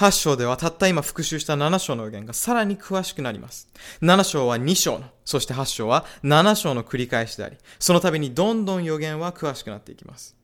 [0.00, 3.68] 8章ではたった今復習した7章の予言がさらに詳しくなります。
[4.00, 10.38] 7章は2章の、そして8章は7章の繰り返しであり、その度にどんどん予言は詳しくなっていきます。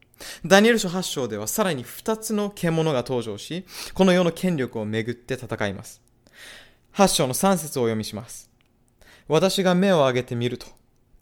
[0.44, 3.64] ダニエル書8章ではさらに2つの獣が登場し、
[3.94, 6.02] この世の権力をめぐって戦います。
[6.92, 8.50] 8章の3節をお読みします。
[9.26, 10.66] 私が目を上げてみると、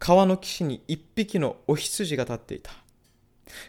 [0.01, 2.73] 川の岸に一匹のお羊が立っていた。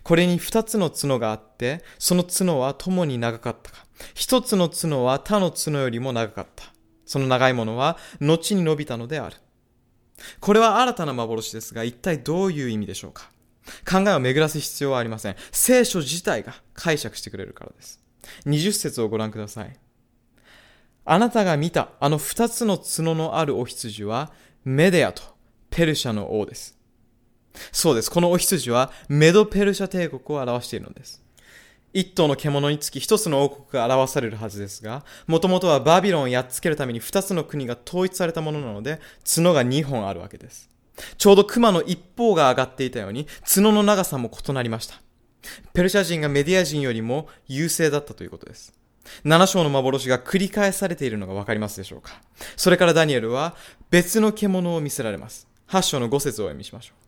[0.04, 3.86] これに二つの角があって、その角は共に長かったか。
[4.14, 6.66] 一つの角は他の角よりも長かった。
[7.06, 9.38] その長いものは後に伸びたのである。
[10.40, 13.30] これは新たな幻ですが、一体どういう意味でしょうか
[13.90, 15.36] 考えを巡らす必要はありません。
[15.52, 18.02] 聖書自体が解釈してくれるからです。
[18.46, 19.80] 20節をご覧ください。
[21.08, 24.32] あなたが見たあの二つの角のあるお羊は
[24.64, 25.22] メデアと
[25.70, 26.75] ペルシャの王です。
[27.72, 28.12] そうです。
[28.12, 31.22] このお羊はメドペルシャ帝国を表しているのです。
[31.94, 40.70] 一頭の獣につき一つの王国が表されるはずですが、もともとはバビロンをやっつけるために二つの国が統一されたものなので、角が二本あるわけです。
[41.18, 44.96] ちょうど熊の一方が上がっていたように、角の長さも異なりました。
[45.74, 48.74] ペルシャ人がメディア人よりも優勢だったということです。
[49.24, 52.20] 7章の幻が繰り返されているのがわかりますでしょうか
[52.58, 53.56] それからダニエルは
[53.92, 55.48] 別の獣を見せられます。
[55.70, 57.05] 8章の5節を読みしましょう。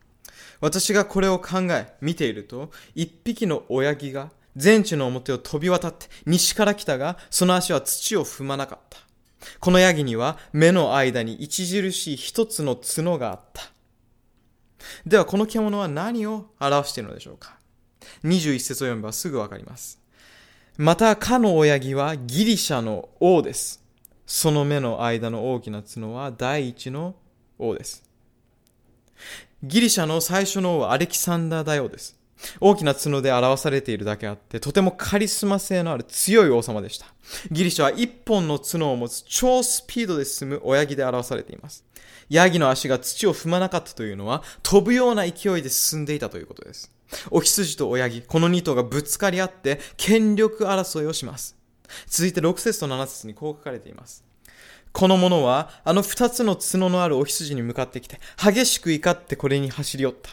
[0.60, 8.98] 私がこれを考え、見ていると、一匹の親木が全地の表を飛び渡って西から来たが、その足は土を踏まなかった。
[9.60, 13.62] このヤギには目の間に著しい一つの角があった。
[15.06, 17.58] ではこの獣は何を表しているのでしょうか
[18.24, 20.00] ?21 節を読めばすぐわかります。
[20.76, 23.82] また、かの親木はギリシャの王です。
[24.26, 27.14] その目の間の大きな角は第一の
[27.58, 28.04] 王です。
[29.64, 32.16] ギリシャの最初の王はアレキサンダー大王です。
[32.60, 37.06] 大きな角で表されているだけあって、とてもカリスマ性のある強い王様でした。
[37.50, 41.84] ギリシャは一本の角を持つ超スピードで進む親木で表されています。
[42.28, 46.92] ヤギの足が土を踏まなかったというのは、飛ぶような勢いで進んでいたということです。
[47.32, 51.56] お羊と親木、この2頭がぶつかり合って、権力争いをします。
[52.06, 54.27] 続いて6節と7節にこう書かれています。
[54.92, 60.30] この者は、あの2つの角のあるお羊に向かってきて、激しく怒ってこれに走り寄った。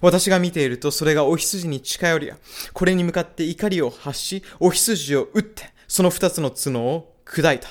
[0.00, 2.36] 私が見ていると、それがお羊に近寄りや、
[2.72, 7.68] これに向かって怒りを発し、お羊を撃って、その二つの角を砕いた。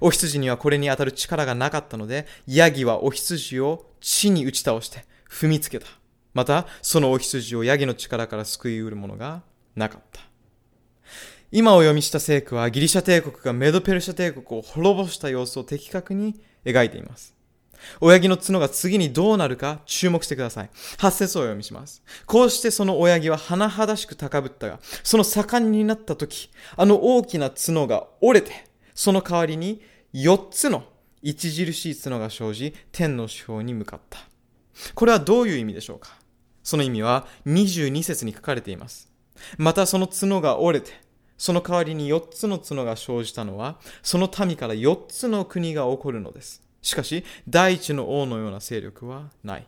[0.00, 5.86] お羊にはこれに当たる力がなかったので、ヤギはお羊を地に打ち倒して踏みつけた。
[6.32, 9.42] また、そのお羊をヤギの力から救い得るものが
[9.76, 10.20] なかった。
[11.56, 17.32] 今お読みした聖句はギリシャ帝国がメドペルシャ帝国を滅ぼした様子を的確に描いています。
[18.00, 20.70] 親木の角が次にどうなるか注目してください。
[20.98, 22.02] 8節をお読みします。
[22.26, 28.52] こうしてその親木は甚だしく高ぶったが、その盛んになった時、あの大きな角が折れて、
[28.92, 29.80] その代わりに
[30.12, 30.82] 4つの
[31.24, 34.18] 著しい角が生じ、天の司法に向かった。
[34.96, 36.18] これはどういう意味でしょうか
[36.64, 39.14] その意味は22節に書かれています。
[39.56, 41.03] またその角が折れて、
[41.44, 46.62] その代わりに4つの角が生じたのは、その民から4つの国が起こるのです。
[46.80, 49.66] しかし、第一の王のような勢力はない。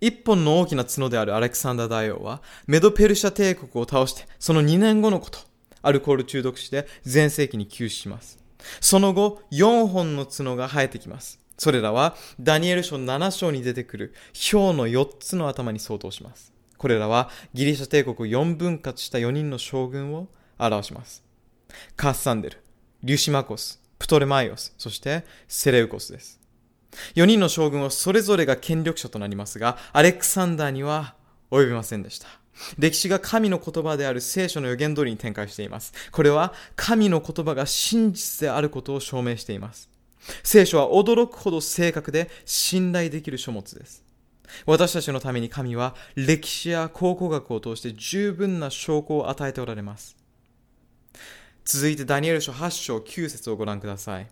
[0.00, 5.40] 一本の大きな角であるアレクサンダー大王は、メドペルシャ帝国を倒して、その2年後のこと、
[5.82, 8.38] アルコール中毒死で全盛期に急死します。
[8.80, 11.40] その後、4本の角が生えてきます。
[11.58, 14.14] それらは、ダニエル書7章に出てくる、
[14.48, 16.52] 氷の4つの頭に相当します。
[16.78, 20.28] これらは、ギリシャ帝国を4分割した4人の将軍を
[20.68, 21.22] 表します。
[21.96, 22.58] カッサンデル、
[23.02, 26.40] リュシマコス、プトレマイオス、そしてセレウコスです。
[27.14, 31.14] 4人の将軍はそれぞれが権力者となりますが、アレクサンダーには
[31.50, 32.28] 及びませんでした。
[32.78, 35.92] 歴史が神の言葉である聖書の予言通りに展開しています。
[36.12, 39.90] これは神の言葉が真実であることを証明しています。
[40.42, 44.04] 聖書は驚くほど正確で信頼できる書物です。
[44.66, 50.16] 私たちのために神は歴史や考古学を通して十分な証拠を与えておられます。
[51.64, 54.28] 続いてダニエル書8章9節をご覧ください。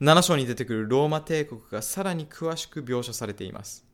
[0.00, 3.84] 7章に出てくるローマ帝国がさらに詳しく描写されています。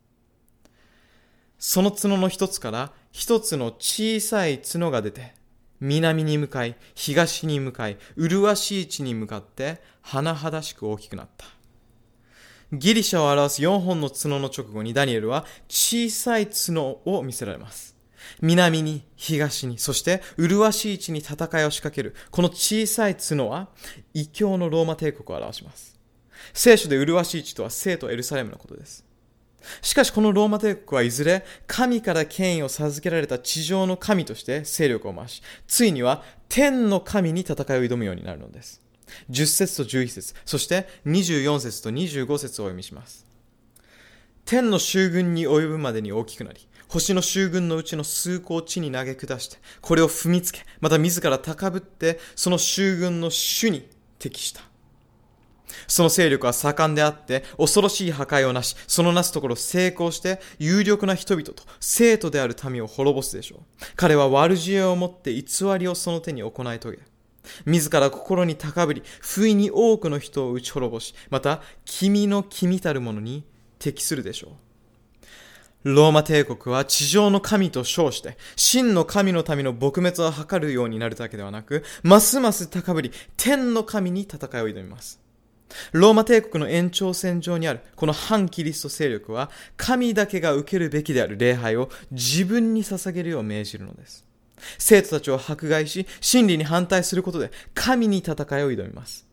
[1.58, 5.34] その角の一つから一つの小さい角が出て、
[5.80, 11.46] 南に向かい、東に向かい、麗しい地に向かって、甚だしく大きくなった。
[12.72, 17.95] ギリシャを表す4本の角の直後にダニエルは小さい角を見せられます。
[18.40, 23.68] 南に、東に、そして麗しい地に戦いを仕掛ける、この小さい角は、
[24.14, 25.98] 異教のローマ帝国を表します。
[26.52, 29.04] 聖書で麗しい地とは聖とエルサレムのことです。
[29.82, 38.80] しかしこのローマ帝国はいずれ神から権威を授けられた地上の神として勢力を増し、ついには天の神に戦いを挑むようになるのです。
[39.30, 43.26] 10節と11節そして24節と25節をお読みします。
[44.44, 54.62] 天の衆軍に及ぶまでに大きくなり、星の衆軍のうちの数個を地に投げ下して、これを踏みつけ、また自ら高ぶって、その衆軍の主に適した。
[55.88, 63.60] その勢力は盛んであって、恐ろしい破壊をなし、そのなすところ成功して、有力な人々と生徒である民を滅ぼすでしょう。
[63.96, 65.44] 彼は悪知恵を持って偽
[65.78, 66.98] りをその手に行い遂げ、
[67.64, 73.44] 自ら心に高ぶり、不意に多くの人を打ち滅ぼし、また、君の君たる者に
[73.78, 74.65] 適するでしょう。
[75.86, 85.20] ローマ帝国は地上の神と称して、真の神の民の撲滅を図るようになるだけではなく、ますます高ぶり、天の神に戦いを挑みます。
[85.92, 94.24] ローマ帝国の延長線上にあるこの反キリスト勢力は神だけが受けるべきである礼拝を自分に捧げるよう命じるのです。
[94.78, 99.25] 生徒たちを迫害し真理に反対することで神に戦いを挑みます。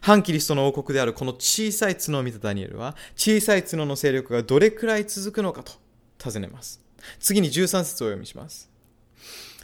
[0.00, 5.72] 反キリストの王国であるこの小さい角を見たダニエルは、小さい角の勢力がどれくらい続くのかと
[6.18, 6.80] 尋ねます。
[7.20, 8.70] 次に13節をお読みします。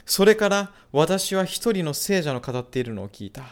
[0.05, 3.43] それから私は一人の聖者の語っているのを聞いた。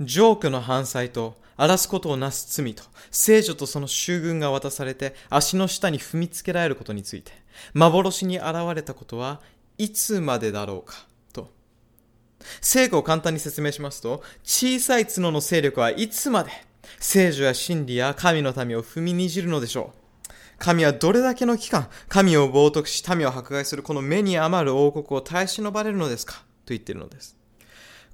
[0.00, 7.32] ジョークの犯罪と荒らすことをなす罪と聖女とその衆軍が渡されて足の下に踏みつけられることについて
[7.72, 9.40] 幻に現れたことは
[9.78, 11.06] いつまでだろうか
[12.60, 16.50] 成果を簡単に説明しますと、小さい角の勢力はいつまで
[17.00, 20.32] 聖女や真理や神の民を踏みにじるのでしょう。
[20.58, 27.36] 神はどれだけの期間、神を冒涜し民を迫害するこの目に余る王国を耐え忍ばれるのですかと言っているのです。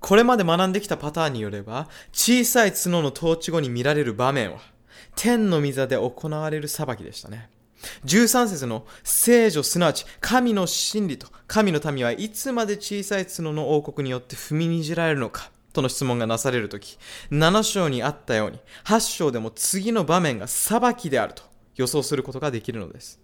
[0.01, 4.59] これまで学んできたパターンによれば、小さい角の統治後に見られる場面は、
[5.15, 7.49] 天の御座で行われる裁きでしたね。
[8.05, 16.97] 13節の聖女すなわち神の真理と神の民はいつまで小さい角の王国によって踏みにじられるのかとの質問がなされるとき、
[17.31, 21.43] 7章にあったように、8章でも次の場面が裁きであると
[21.77, 23.21] 予想することができるのです。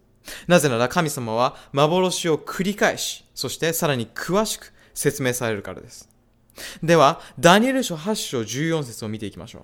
[0.47, 6.11] なぜなら神様は幻を繰り返し、そしてさらに詳しく説明されるからです。
[6.83, 9.63] では、ダニエル書8章14節を見ていきましょう。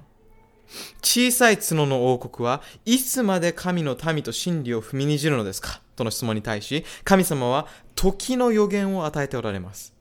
[1.03, 7.67] 小さい角の王国はいつまで神の民と真理を踏みにじるのですかとの質問に対し、神様は
[8.13, 9.95] 時の予言を与えておられます。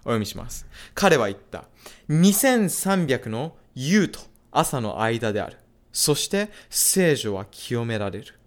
[0.00, 0.66] お読みします。
[0.94, 1.64] 彼は言った。
[2.08, 4.20] 2300の夕と
[4.50, 5.58] 朝の間である。
[5.92, 8.38] そして聖女は清められる。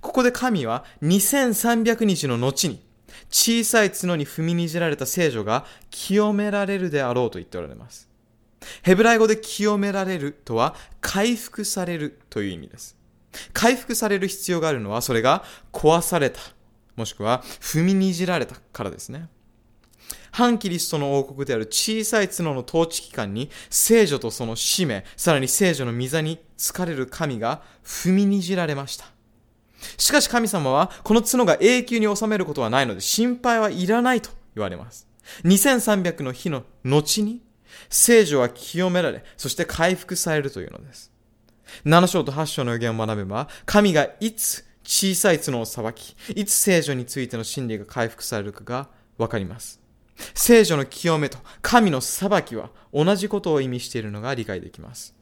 [0.00, 2.80] ここで神は2300日の後に
[3.28, 8.08] 小さい角に踏みにじられた聖女が清められるであろうと言っておられます。
[8.82, 12.96] ヘブライ語で清められるとは回復されるという意味です。
[13.52, 16.40] 回復される必要があるのはそれが壊された、
[16.96, 19.28] もしくは踏みにじられたからですね。
[20.30, 29.06] 反キリストの王国である小さい角の統治機関に聖女とその使命、さらに聖女の御座に疲れる神が踏みにじられました。
[29.98, 35.06] しかし神様はこの角が永久に収めることはないので心配はいらないと言われます。
[35.44, 37.42] 2300の日の後に
[37.88, 41.12] 聖女は清められ、そして回復されるというのです。
[41.84, 49.80] 7章と8章の予言を学べば、神がいつ小さい角を裁き、いつ聖女についての真理が回復されるかがわかります。
[50.34, 55.14] 聖女の清めと神の裁きは同じことを意味しているのが理解できます。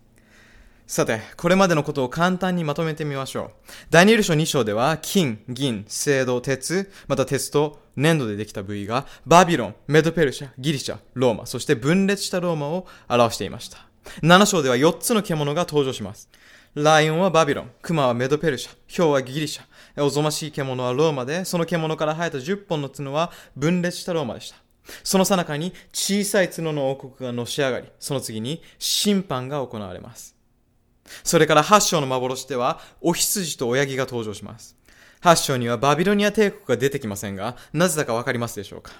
[0.90, 3.50] さて、これまでのことを簡単にまとめてみましょう。
[3.90, 13.86] ダニエル書2章では、金、銀、青銅、鉄、また鉄と粘土でできた部位が、バビロン、メドペルシャ、ギリシャ、ローマ、そして分裂したローマを表していました。
[14.22, 16.28] 7章では4つの獣が登場します。
[16.74, 24.56] ライオンはバビロン、クマはメドペルシャ、ヒョウはギリシャ、おぞましい獣はローマで、その獣から生えた10本の角は分裂したローマでした。
[25.02, 30.36] その最中に小さい角の王国がのし上がり、その次に審判が行われます。
[31.24, 34.76] それから8章の幻では、お羊と親木が登場します。
[35.22, 38.92] 8章にはバビロニア帝国が出てきませんが、なぜだかわかりますでしょうか？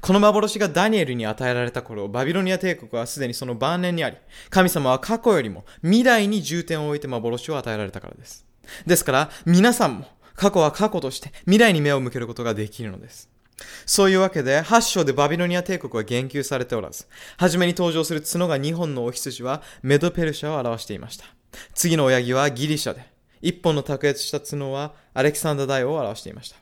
[0.00, 4.16] この幻がダニエルに与えられた頃、バビロニア帝国はすでにその晩年にあり、
[4.50, 8.46] 神様は過去よりも未来に重点を置いて幻を与えられたからです。
[8.86, 13.28] ですから、皆さんも過去は過去として未来に目を向けることができるのです。
[13.86, 17.06] そういうわけで、8章でバビロニア帝国は言及されておらず、
[17.36, 21.24] 初めに登場する角が2本のお羊はメドペルシャを表していました。
[21.74, 23.04] 次の親木はギリシャで、
[23.40, 26.61] 一本の卓越した角はアレキサンダー大王を表していました。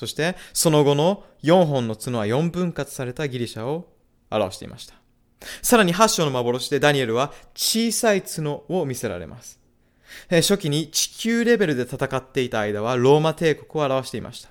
[0.00, 3.92] そして、その後の4本の角は4分割されたギリシャを
[4.30, 4.94] 表していました。
[5.60, 9.60] さらに8章の幻でダニエルは小さい角を見せられます。
[10.30, 14.48] 初期に地球レベルで戦っていた間はローマ帝国を表していました。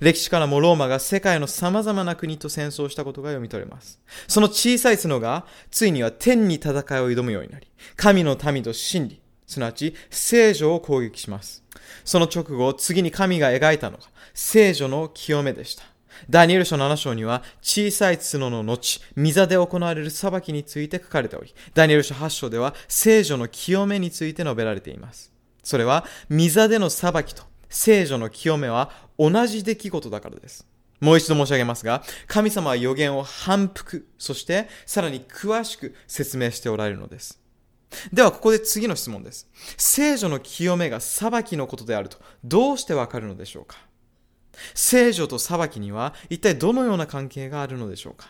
[0.00, 4.00] 歴史からもローマが世界の様々な国と戦争したことが読み取れます。
[4.26, 6.82] その小さい角が、ついには天に戦いを
[7.12, 11.64] 挑むようになり、神の民と真理、すなわち聖女を攻撃します。
[12.04, 15.82] その直後、次に神が描いたのが、聖女の清めでした。
[16.30, 25.32] ダニエル書7章には、小さい角の後、御座で行われる裁きについて書かれており、ダニエル書8章では、聖女の清めについて述べられています。
[25.64, 30.66] それは、御座での裁きと聖女の清めは同じ出来事だからです。
[31.00, 37.37] もう一度申し上げますが、神様は予言を反復、そしてさらに詳しく説明しておられるのです。
[38.12, 39.48] では、ここで次の質問です。
[39.76, 43.76] 聖女の清めが裁きのことであると、どうしてわかるのでしょうか？
[44.74, 48.28] 聖女と裁きには一体どのような関係があるのでしょうか？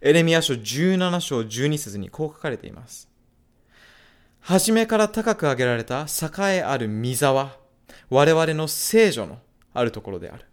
[0.00, 3.08] エレミア書17章12節にこう書かれています。
[4.40, 7.56] 初めから高く上げられた栄えある御座は、
[8.10, 9.38] 我々の聖女の
[9.74, 10.44] あるところである。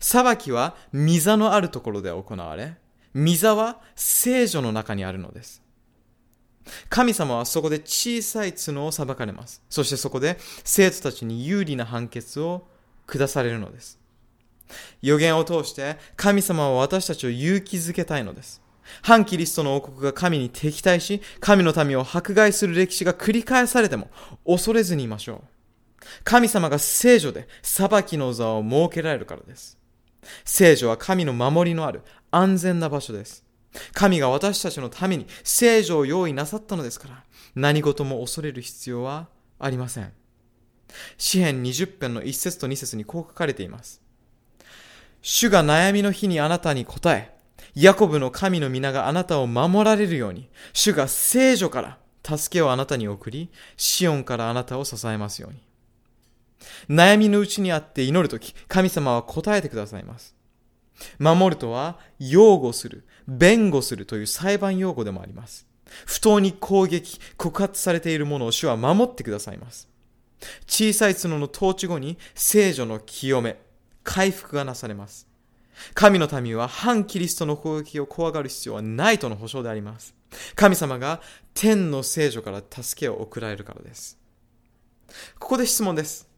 [0.00, 2.74] 裁きは御座のあるところで行われ、
[3.14, 5.62] 御座は聖女の中にあるのです。
[6.88, 9.62] 神様はそこで小さい角を裁かれます。
[9.68, 12.66] そしてそこで生徒たちに有利な判決を
[13.06, 13.98] 下されるのです。
[15.00, 18.62] 予言を通して神様は私たちを勇気づけたいのです。
[19.02, 24.10] 反キリストの王国が神に敵対し、神の民を迫害する歴史が繰り返されても
[24.46, 25.58] 恐れずにいましょう。
[26.24, 29.78] 神様が聖女で裁きの座を設けられるからです。
[30.44, 33.44] 聖女は神の守りのある安全な場所です。
[33.92, 40.12] 神が私たちのために聖女を用意なさったのですから、何事も恐れる必要はありません。
[41.16, 44.00] 詩編20編の1節と2節にこう書かれています。
[45.22, 47.36] 主が悩みの日にあなたに答え、
[47.74, 51.98] ヤコブの神の皆があなたを守られるように、主が聖女から
[52.36, 55.62] 助けをあなたに送り、シオンからあなたを支えますように。
[56.88, 60.34] 悩みのうちにあって祈るとき、神様は答えてくださいます。
[61.18, 65.66] 守るとは、擁護する、弁護するという裁判用語でもあります。
[66.06, 69.88] 不当に攻撃、告発されているものを主は守ってくださいます。
[70.66, 73.60] 小さい角の統治後に聖女の清め、
[74.02, 75.28] 回復がなされます。
[75.94, 80.14] 神の民は反キリストの攻撃を怖がる必要はないとの保証であります。
[80.54, 81.20] 神様が
[81.54, 84.18] 天の聖女から助けを送られるからです。
[85.38, 86.28] ここで質問です。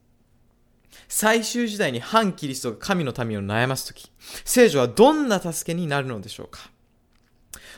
[1.09, 4.13] 最終時代に反キリストが神の民を悩ますとき、
[4.45, 6.71] 聖女はどんな助けになるのでしょうか？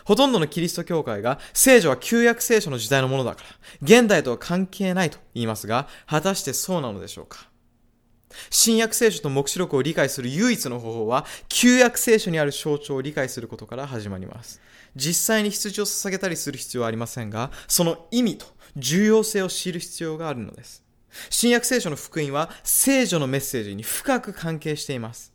[0.05, 3.49] ほとんどのキリスト教会が聖女は旧約聖書の時代のものだから、
[3.83, 7.49] 現代とは関係ないと言いますが、果たしてそうなのでしょうか？
[8.49, 14.61] 新約聖書と目視録を理解する唯一の方法は、旧約聖書にある象徴を理解することから始まります。
[14.97, 18.47] 実際に羊を捧げたりする必要はありませんが、その意味と
[18.77, 20.83] 重要性を知る必要があるのです。
[21.29, 25.31] 新約聖書の福音は聖女のメッセージに深く関係しています。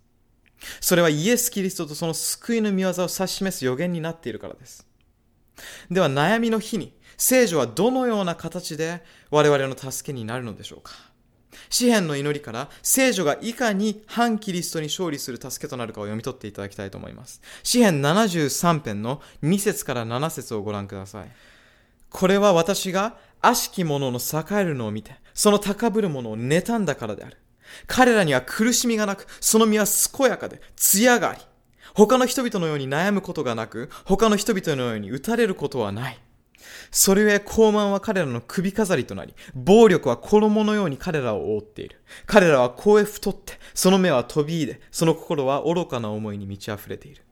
[0.82, 4.88] それはイエス・キリストとその救いの御業を指し示す予言になっているからです。
[5.90, 10.92] では悩みの日に聖女はどのような形で我々の助けになるのでしょうか
[11.70, 17.42] 詩篇の祈りから聖女がいかに反キリストに勝利する助けとなるかを読み取っていただきたいと思います。
[17.64, 21.32] 詩篇73編の2節から7節をご覧ください。
[22.10, 27.38] これは私が悪しき者の栄えるのを見て、その高ぶる者を妬んだからである。
[27.88, 31.42] 彼らには苦しみがなく、その身は健やかで、艶があり、
[31.94, 36.20] 他の人々のように悩むことがなく、他の人々のように打たれることはない。
[36.92, 42.02] それゆえ高慢は彼らの首飾りとなり、暴力は衣のように彼らを覆っている。
[42.26, 47.24] 彼らは声太って、その目は飛び入れ、その心は愚かな思いに満ち溢れている。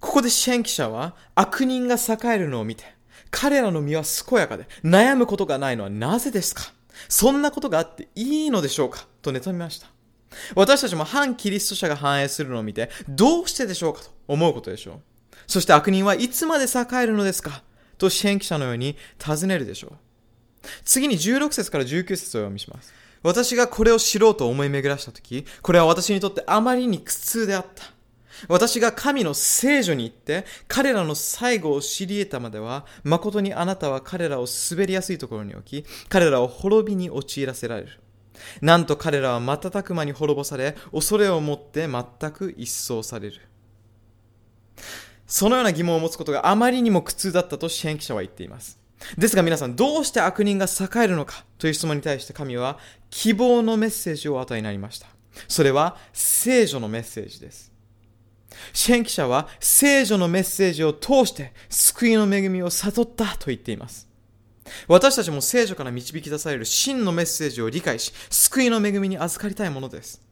[0.00, 2.84] ここで支援記者は悪人が栄えるのを見て、
[3.30, 6.62] 彼らの身は健やかで悩むことがないのはなぜですか？
[7.08, 9.06] そんなことがあっていいのでしょうか？
[9.22, 9.88] と妬みました。
[10.54, 15.00] 私たちも反キリスト者が繁栄するのを見て、どうしてでしょうかと思うことでしょう。
[15.46, 17.62] そして悪人はいつまで栄えるのですか？
[17.98, 19.92] と支援記者のように尋ねるでしょう？
[20.84, 22.92] 次に16節から19節を読みします。
[23.22, 27.84] 私がこれを知ろうと思い巡らしたとき、これは私にとってあまりに苦痛であった。
[28.48, 38.00] 私が神の聖女に行って、彼らの最後を知り得たまでは、誠にあなたは彼らを滑りやすいところに置き、彼らを滅びに陥らせられる。
[38.60, 43.40] なんと彼らは瞬く間に滅ぼされ、恐れをもって全く一掃される。
[45.26, 48.78] そのような疑問を持つことがあまりにも苦痛だったと支援記者は言っています。
[49.18, 52.78] ですが皆さん、どうして悪人が栄えるのかという質問に対して神は
[53.10, 55.08] 希望のメッセージを与えになりました。
[55.48, 57.73] それは聖女のメッセージです。
[58.72, 64.08] 支援記者は聖女のメッセージを通して救いの恵みを悟ったと言っています。
[64.88, 70.22] 私たちも聖女から導き出される真のメッセージを理解し、救いの恵みに預かりたいものです。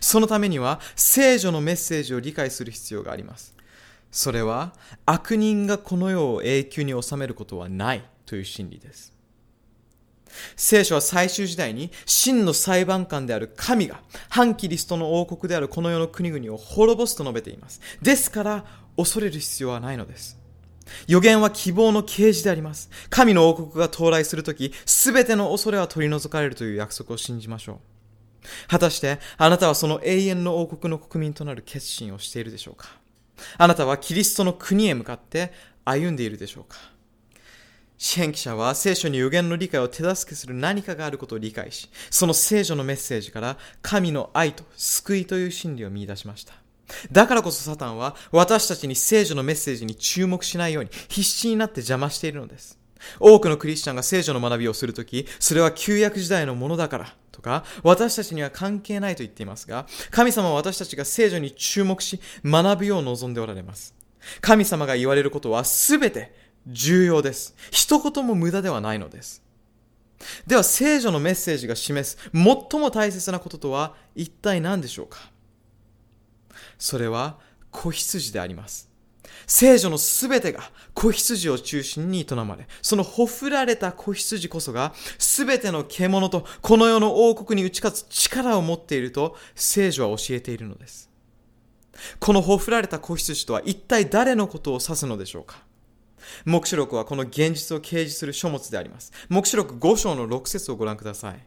[0.00, 3.54] そのためには聖女のメッセージを理解する必要があります。
[4.10, 4.72] それは
[5.04, 9.17] 悪人がこの世を永久に収めることはないという真理です。
[10.56, 17.80] 聖書は最終時代に真の裁判官である神が反キリストの王国であるこの世の国々を滅ぼすと述べています。
[18.02, 18.64] ですから
[18.96, 20.38] 恐れる必要はないのです。
[21.06, 22.88] 予言は希望の啓示であります。
[23.10, 27.76] 神の王国が到来するとき、すべての恐れは取り除かれるという約束を信じましょう。
[28.68, 32.88] 果たしてあなたはその永遠の王国の国民となる決心をしているでしょうか？
[33.58, 35.52] あなたはキリストの国へ向かって
[35.84, 36.78] 歩んでいるでしょうか？
[37.98, 46.54] 支援記者は聖書に予言の理解を手助けする何かがあることを理解し、その聖書のメッセージから神の愛と救いという真理を見出しました。
[47.12, 52.78] だからこそサタンは私たちに聖女のメッセージに注目しないように必死になって邪魔しているのです。
[53.20, 63.94] 多くのクリスチャンが聖女の学びをするとき、それは旧約時代のものだからとか、私たちには関係ないと言っていますが、神様は私たちが聖女に注目し、学ぶよう望んでおられます。
[64.40, 67.54] 神様が言われることはすべて重要です。
[67.70, 69.42] 一言も無駄ではないのです。
[70.46, 75.30] では、聖女のメッセージが示す最も大切なこととは一体何でしょうか？
[76.78, 77.38] それは
[77.70, 78.88] 子羊であります。
[79.46, 91.08] 聖女のすべてが子羊を中心に営まれ、そのほふられた子羊こそがすべての獣とこの世の王国に打ち勝つ力を持っていると聖女は教えているのです。
[92.18, 95.62] このほふられた子羊とは一体誰のことを指すのでしょうか？
[96.44, 99.12] 目視録はこの現実を掲示する書物であります。
[99.28, 101.46] 目視録5章の6節をご覧ください。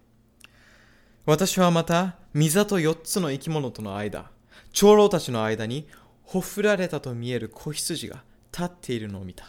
[1.26, 4.32] 私はまた、御座と4つの生き物との間、
[4.74, 5.88] 長老たちの間に、
[6.24, 9.46] ほふられたと見える子羊が立っているのを見た。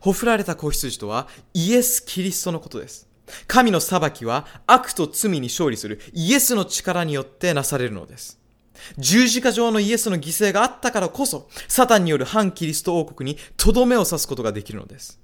[0.00, 3.08] ほふられた子羊とはイエス・キリストのことです。
[3.46, 8.41] 神の裁きは悪と罪に勝利するイエスの力によってなされるのです。
[8.98, 15.20] 十字架上のイエスの犠牲があったからこそ、サタンによる反キリスト王国にとどめを刺すことができるのです。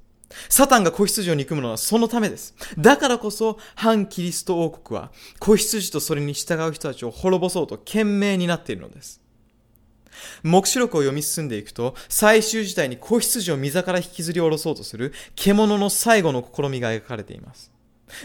[0.49, 2.55] サタンが子羊を憎むのはそのためです。
[2.79, 9.21] だからこそ、反キリスト王国は、子羊とそれに従う人たちを滅ぼそうと懸命になっているのです。
[10.43, 17.71] 目視録を読み進んでいくと、最終事態に子羊を溝から引きずり下ろそうとする獣の最後の試みが描かれています。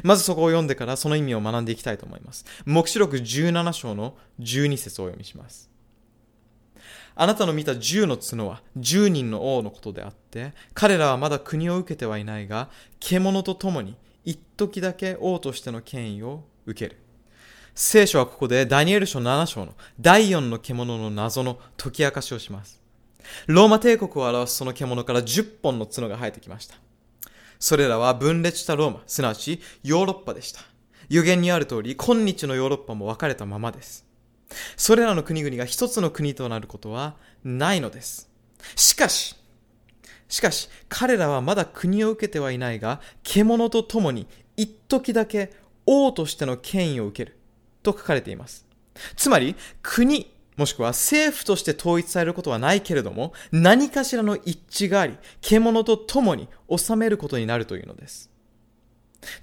[0.04, 2.46] まずそこを読んでからその意味を学んでいきたいと思います。
[2.66, 5.70] 目視録17章の12節を読みします。
[7.16, 12.70] あなたの見た10の角は10人の王のことであって、彼らはまだ国を受けてはいないが、
[13.00, 17.00] 獣と共に一時だけ王としての権威を受ける。
[17.76, 22.82] 聖書はここでダニエル書7章の第4の獣の謎の解き明かしをします。
[23.48, 26.76] ローマ帝国を表すその獣から10本の角が生えてきました。
[27.64, 30.60] それらは分裂したローマ、すなわちヨーロッパでした。
[31.08, 34.06] 予言にある通り、今日のヨーロッパも分かれたままです。
[34.76, 38.30] それらの国々が一つの国となることはないのです。
[38.76, 39.38] しかし、
[40.28, 45.54] しかし、彼らはまだ国を受けてはいないが、獣と共に一時だけ
[45.86, 47.38] 王としての権威を受ける。
[47.82, 48.68] と書かれています。
[49.16, 58.30] つまり、国、もしくは政府として統一されることはないけれども、何かしらの一致があり、獣と共に治めることになるというのです。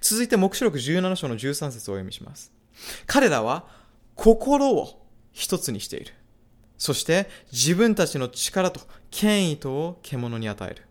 [0.01, 2.53] 続いて、目視録17章の13節をお読みします。
[3.07, 3.67] 彼らは
[4.15, 6.13] 心を一つにしている。
[6.77, 8.81] そして自分たちの力と
[9.11, 10.83] 権威とを獣に与える。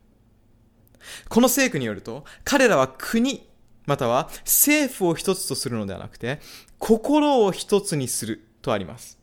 [1.30, 3.48] この聖句によると、彼らは国、
[3.86, 6.40] または政府を一つとするのではなくて、
[6.78, 9.19] 心を一つにするとあります。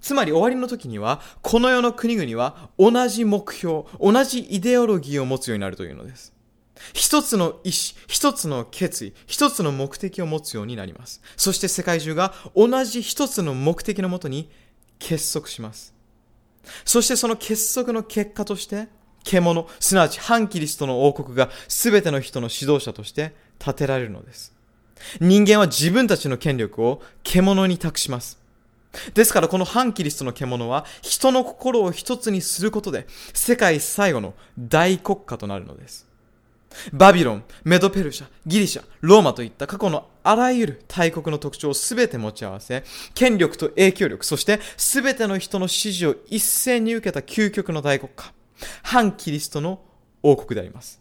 [0.00, 6.32] つまり終わりの時には、この世の国々は同じ目標、同じイデオロギーを持つようになるというのです。
[6.94, 11.20] 一つの意志、一つの決意、一つの目的を持つようになります。
[11.36, 14.50] そして世界中が同じ一つの目的のもとに
[14.98, 15.94] 結束します。
[16.84, 18.88] そしてその結束の結果として、
[19.24, 24.54] 獣、すなわち反キリストの王国が全ての人の指導者として立てられるのです。
[25.20, 28.38] 人間は自分たちの権力を獣に託します。
[29.14, 36.08] ですからこの反キリストの獣は人の心を一つにすることで世界最後の大国家となるのです。
[36.92, 42.84] バビロン、メドペルシャ、ギリシャ、ローマといった過去のあらゆる大国の特徴をすべて持ち合わせ、
[43.14, 48.32] 権力と影響力、そしてすべての人の支持を一斉に受けた究極の大国家、
[48.82, 49.80] 反キリストの
[50.22, 51.00] 王国であります。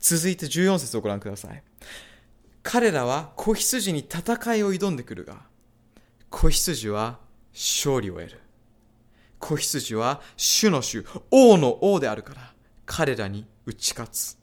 [0.00, 1.62] 続いて14節をご覧ください。
[2.62, 5.42] 彼らは子羊に戦いを挑んでくるが、
[6.30, 7.18] 子羊は
[7.52, 8.40] 勝利を得る。
[9.38, 12.52] 子羊は主の主、王の王であるから、
[12.84, 14.38] 彼らに打ち勝つ。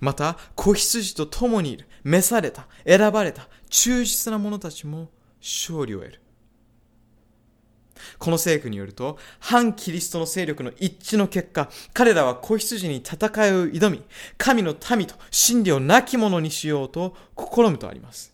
[0.00, 5.10] また、子羊と共にいる、召された、選ばれた、忠実な者たちも
[5.40, 6.20] 勝利を得る。
[8.18, 13.14] この聖句によると、反キリストの勢力の一致の結果、彼らは子羊に戦
[13.46, 14.02] いを挑み、
[14.38, 18.31] 神の民と真理を亡き者にしようと試むとあります。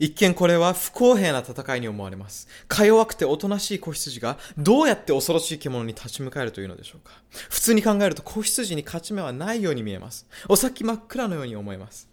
[0.00, 2.48] 一見これは不公平な戦いに思われます。
[2.66, 7.12] か弱くておとなしい子羊がどうやって恐ろしい獣に立ち向かえるというのでしょうか。
[7.50, 10.26] 普通に考えると子羊に勝ち目はないように見えます。
[10.48, 12.08] お先真っ暗のように思えます。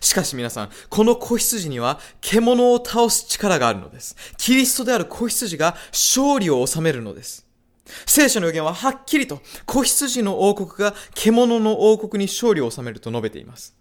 [0.00, 4.16] しかし皆さん、この子羊には獣を倒す力があるのです。
[4.36, 7.46] キリストである子羊が勝利を収めるのです。
[8.04, 13.76] 聖書の予言ははっきりと子羊の王国が獣の王国に勝利を収めると述べています。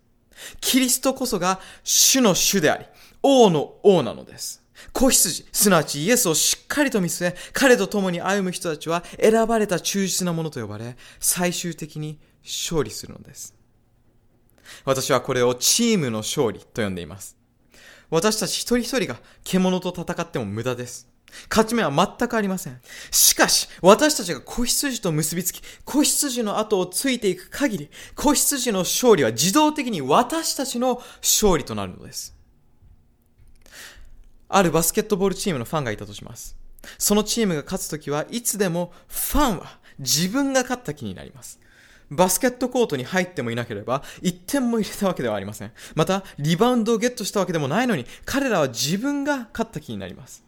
[0.59, 2.85] キリストこそが主の主であり、
[3.23, 4.61] 王の王なのです。
[4.93, 13.55] 子羊、すなわちイエスをしっかりと見据え、彼と共に歩む人たちは選ばれた忠実なものと呼ばれ、最終的に勝利するのです。
[14.85, 17.37] 私はこれをチームの勝利と呼んでいます。
[18.09, 21.07] 私たち一人一人が獣と戦っても無駄です。
[21.49, 22.81] 勝ち目は全くありません。
[23.09, 32.35] しかし、私たちが子羊と結びつき、子羊の後をついていく限り、子羊の勝利は自動的に私たちの勝利となるのです。
[34.53, 36.57] あるバスケットボールチームのファンがいたとします。
[36.97, 41.59] そのチームが勝つときはいつでもファンは自分が勝った気になります。
[42.09, 45.71] バスケットコートに入ってもいなければ、1点も入れたわけではありません。
[45.95, 50.43] また、リバウンドをゲットしたわけでもないのに、彼らは自分が勝った気になります。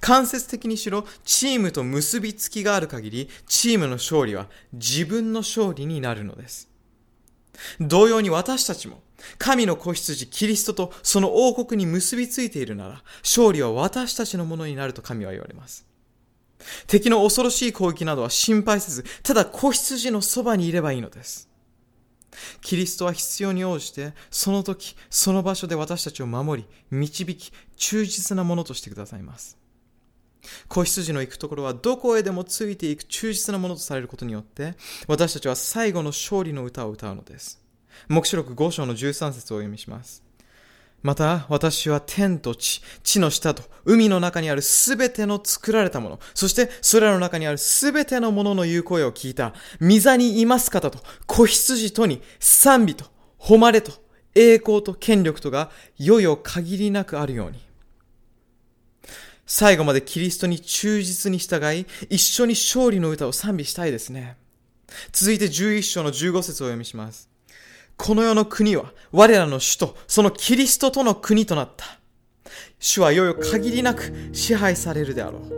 [0.00, 6.68] 間接的にしろ、チームと結びつきがある限り、チームの勝利は自分の勝利になるのです。
[7.80, 9.02] 同様に私たちも、
[9.38, 15.86] 神の子羊キリストとその王国に結びついているなら、勝利は私たちのものになると神は言われます。
[16.86, 21.48] 敵の恐ろしい攻撃などは心配せず、ただ子羊のそばにいればいいのです。
[22.60, 29.56] キリストは必要に応じて、その時、その場所で私たちを守り、導き、忠実なものとしてくださいます。
[30.68, 34.74] 子羊の行くところはどこへでもついていく忠実なものとされることによって、
[35.06, 37.60] 私たちは最後の勝利の歌を歌うのです。
[38.08, 40.26] 目視録5章の13節をお読みします。
[41.02, 53.04] また、私は天と地、地の下と海の中にあるすべての作られたもの、そして空の中にあるすべてのものの言う声を聞いた、御座にいます方と、子羊とに賛美と、
[53.38, 53.92] 誉れと、
[54.34, 57.65] 栄光と権力とが、よよ限りなくあるように。
[59.46, 64.36] 最後までキリストに忠実に従い、一緒に勝利の歌を賛美したいですね。
[65.12, 67.28] 続いて11章の15節を読みします。
[67.96, 71.86] この世の国は我らの主とそのキリストとの国となった。
[72.78, 75.52] 主はいよいよ限りなく支配されるであろう。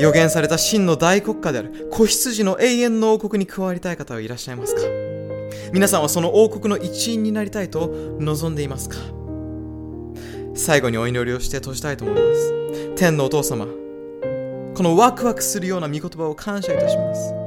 [0.00, 4.82] 予言された真の大国家である子羊の永遠の王国に加わりたい方はいらっしゃいますか？
[5.72, 8.96] 皆さんはその王国の一員になりたいと望んでいますか？
[10.54, 12.94] 最後にお祈りをして閉じたいと思います。
[12.96, 17.40] 天のお父様、このワクワクするような御言葉を感謝いたします。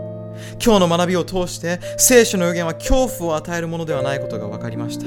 [0.64, 5.06] 今日の学びを通して聖書の予言は恐怖を与えるものではないことが分かりました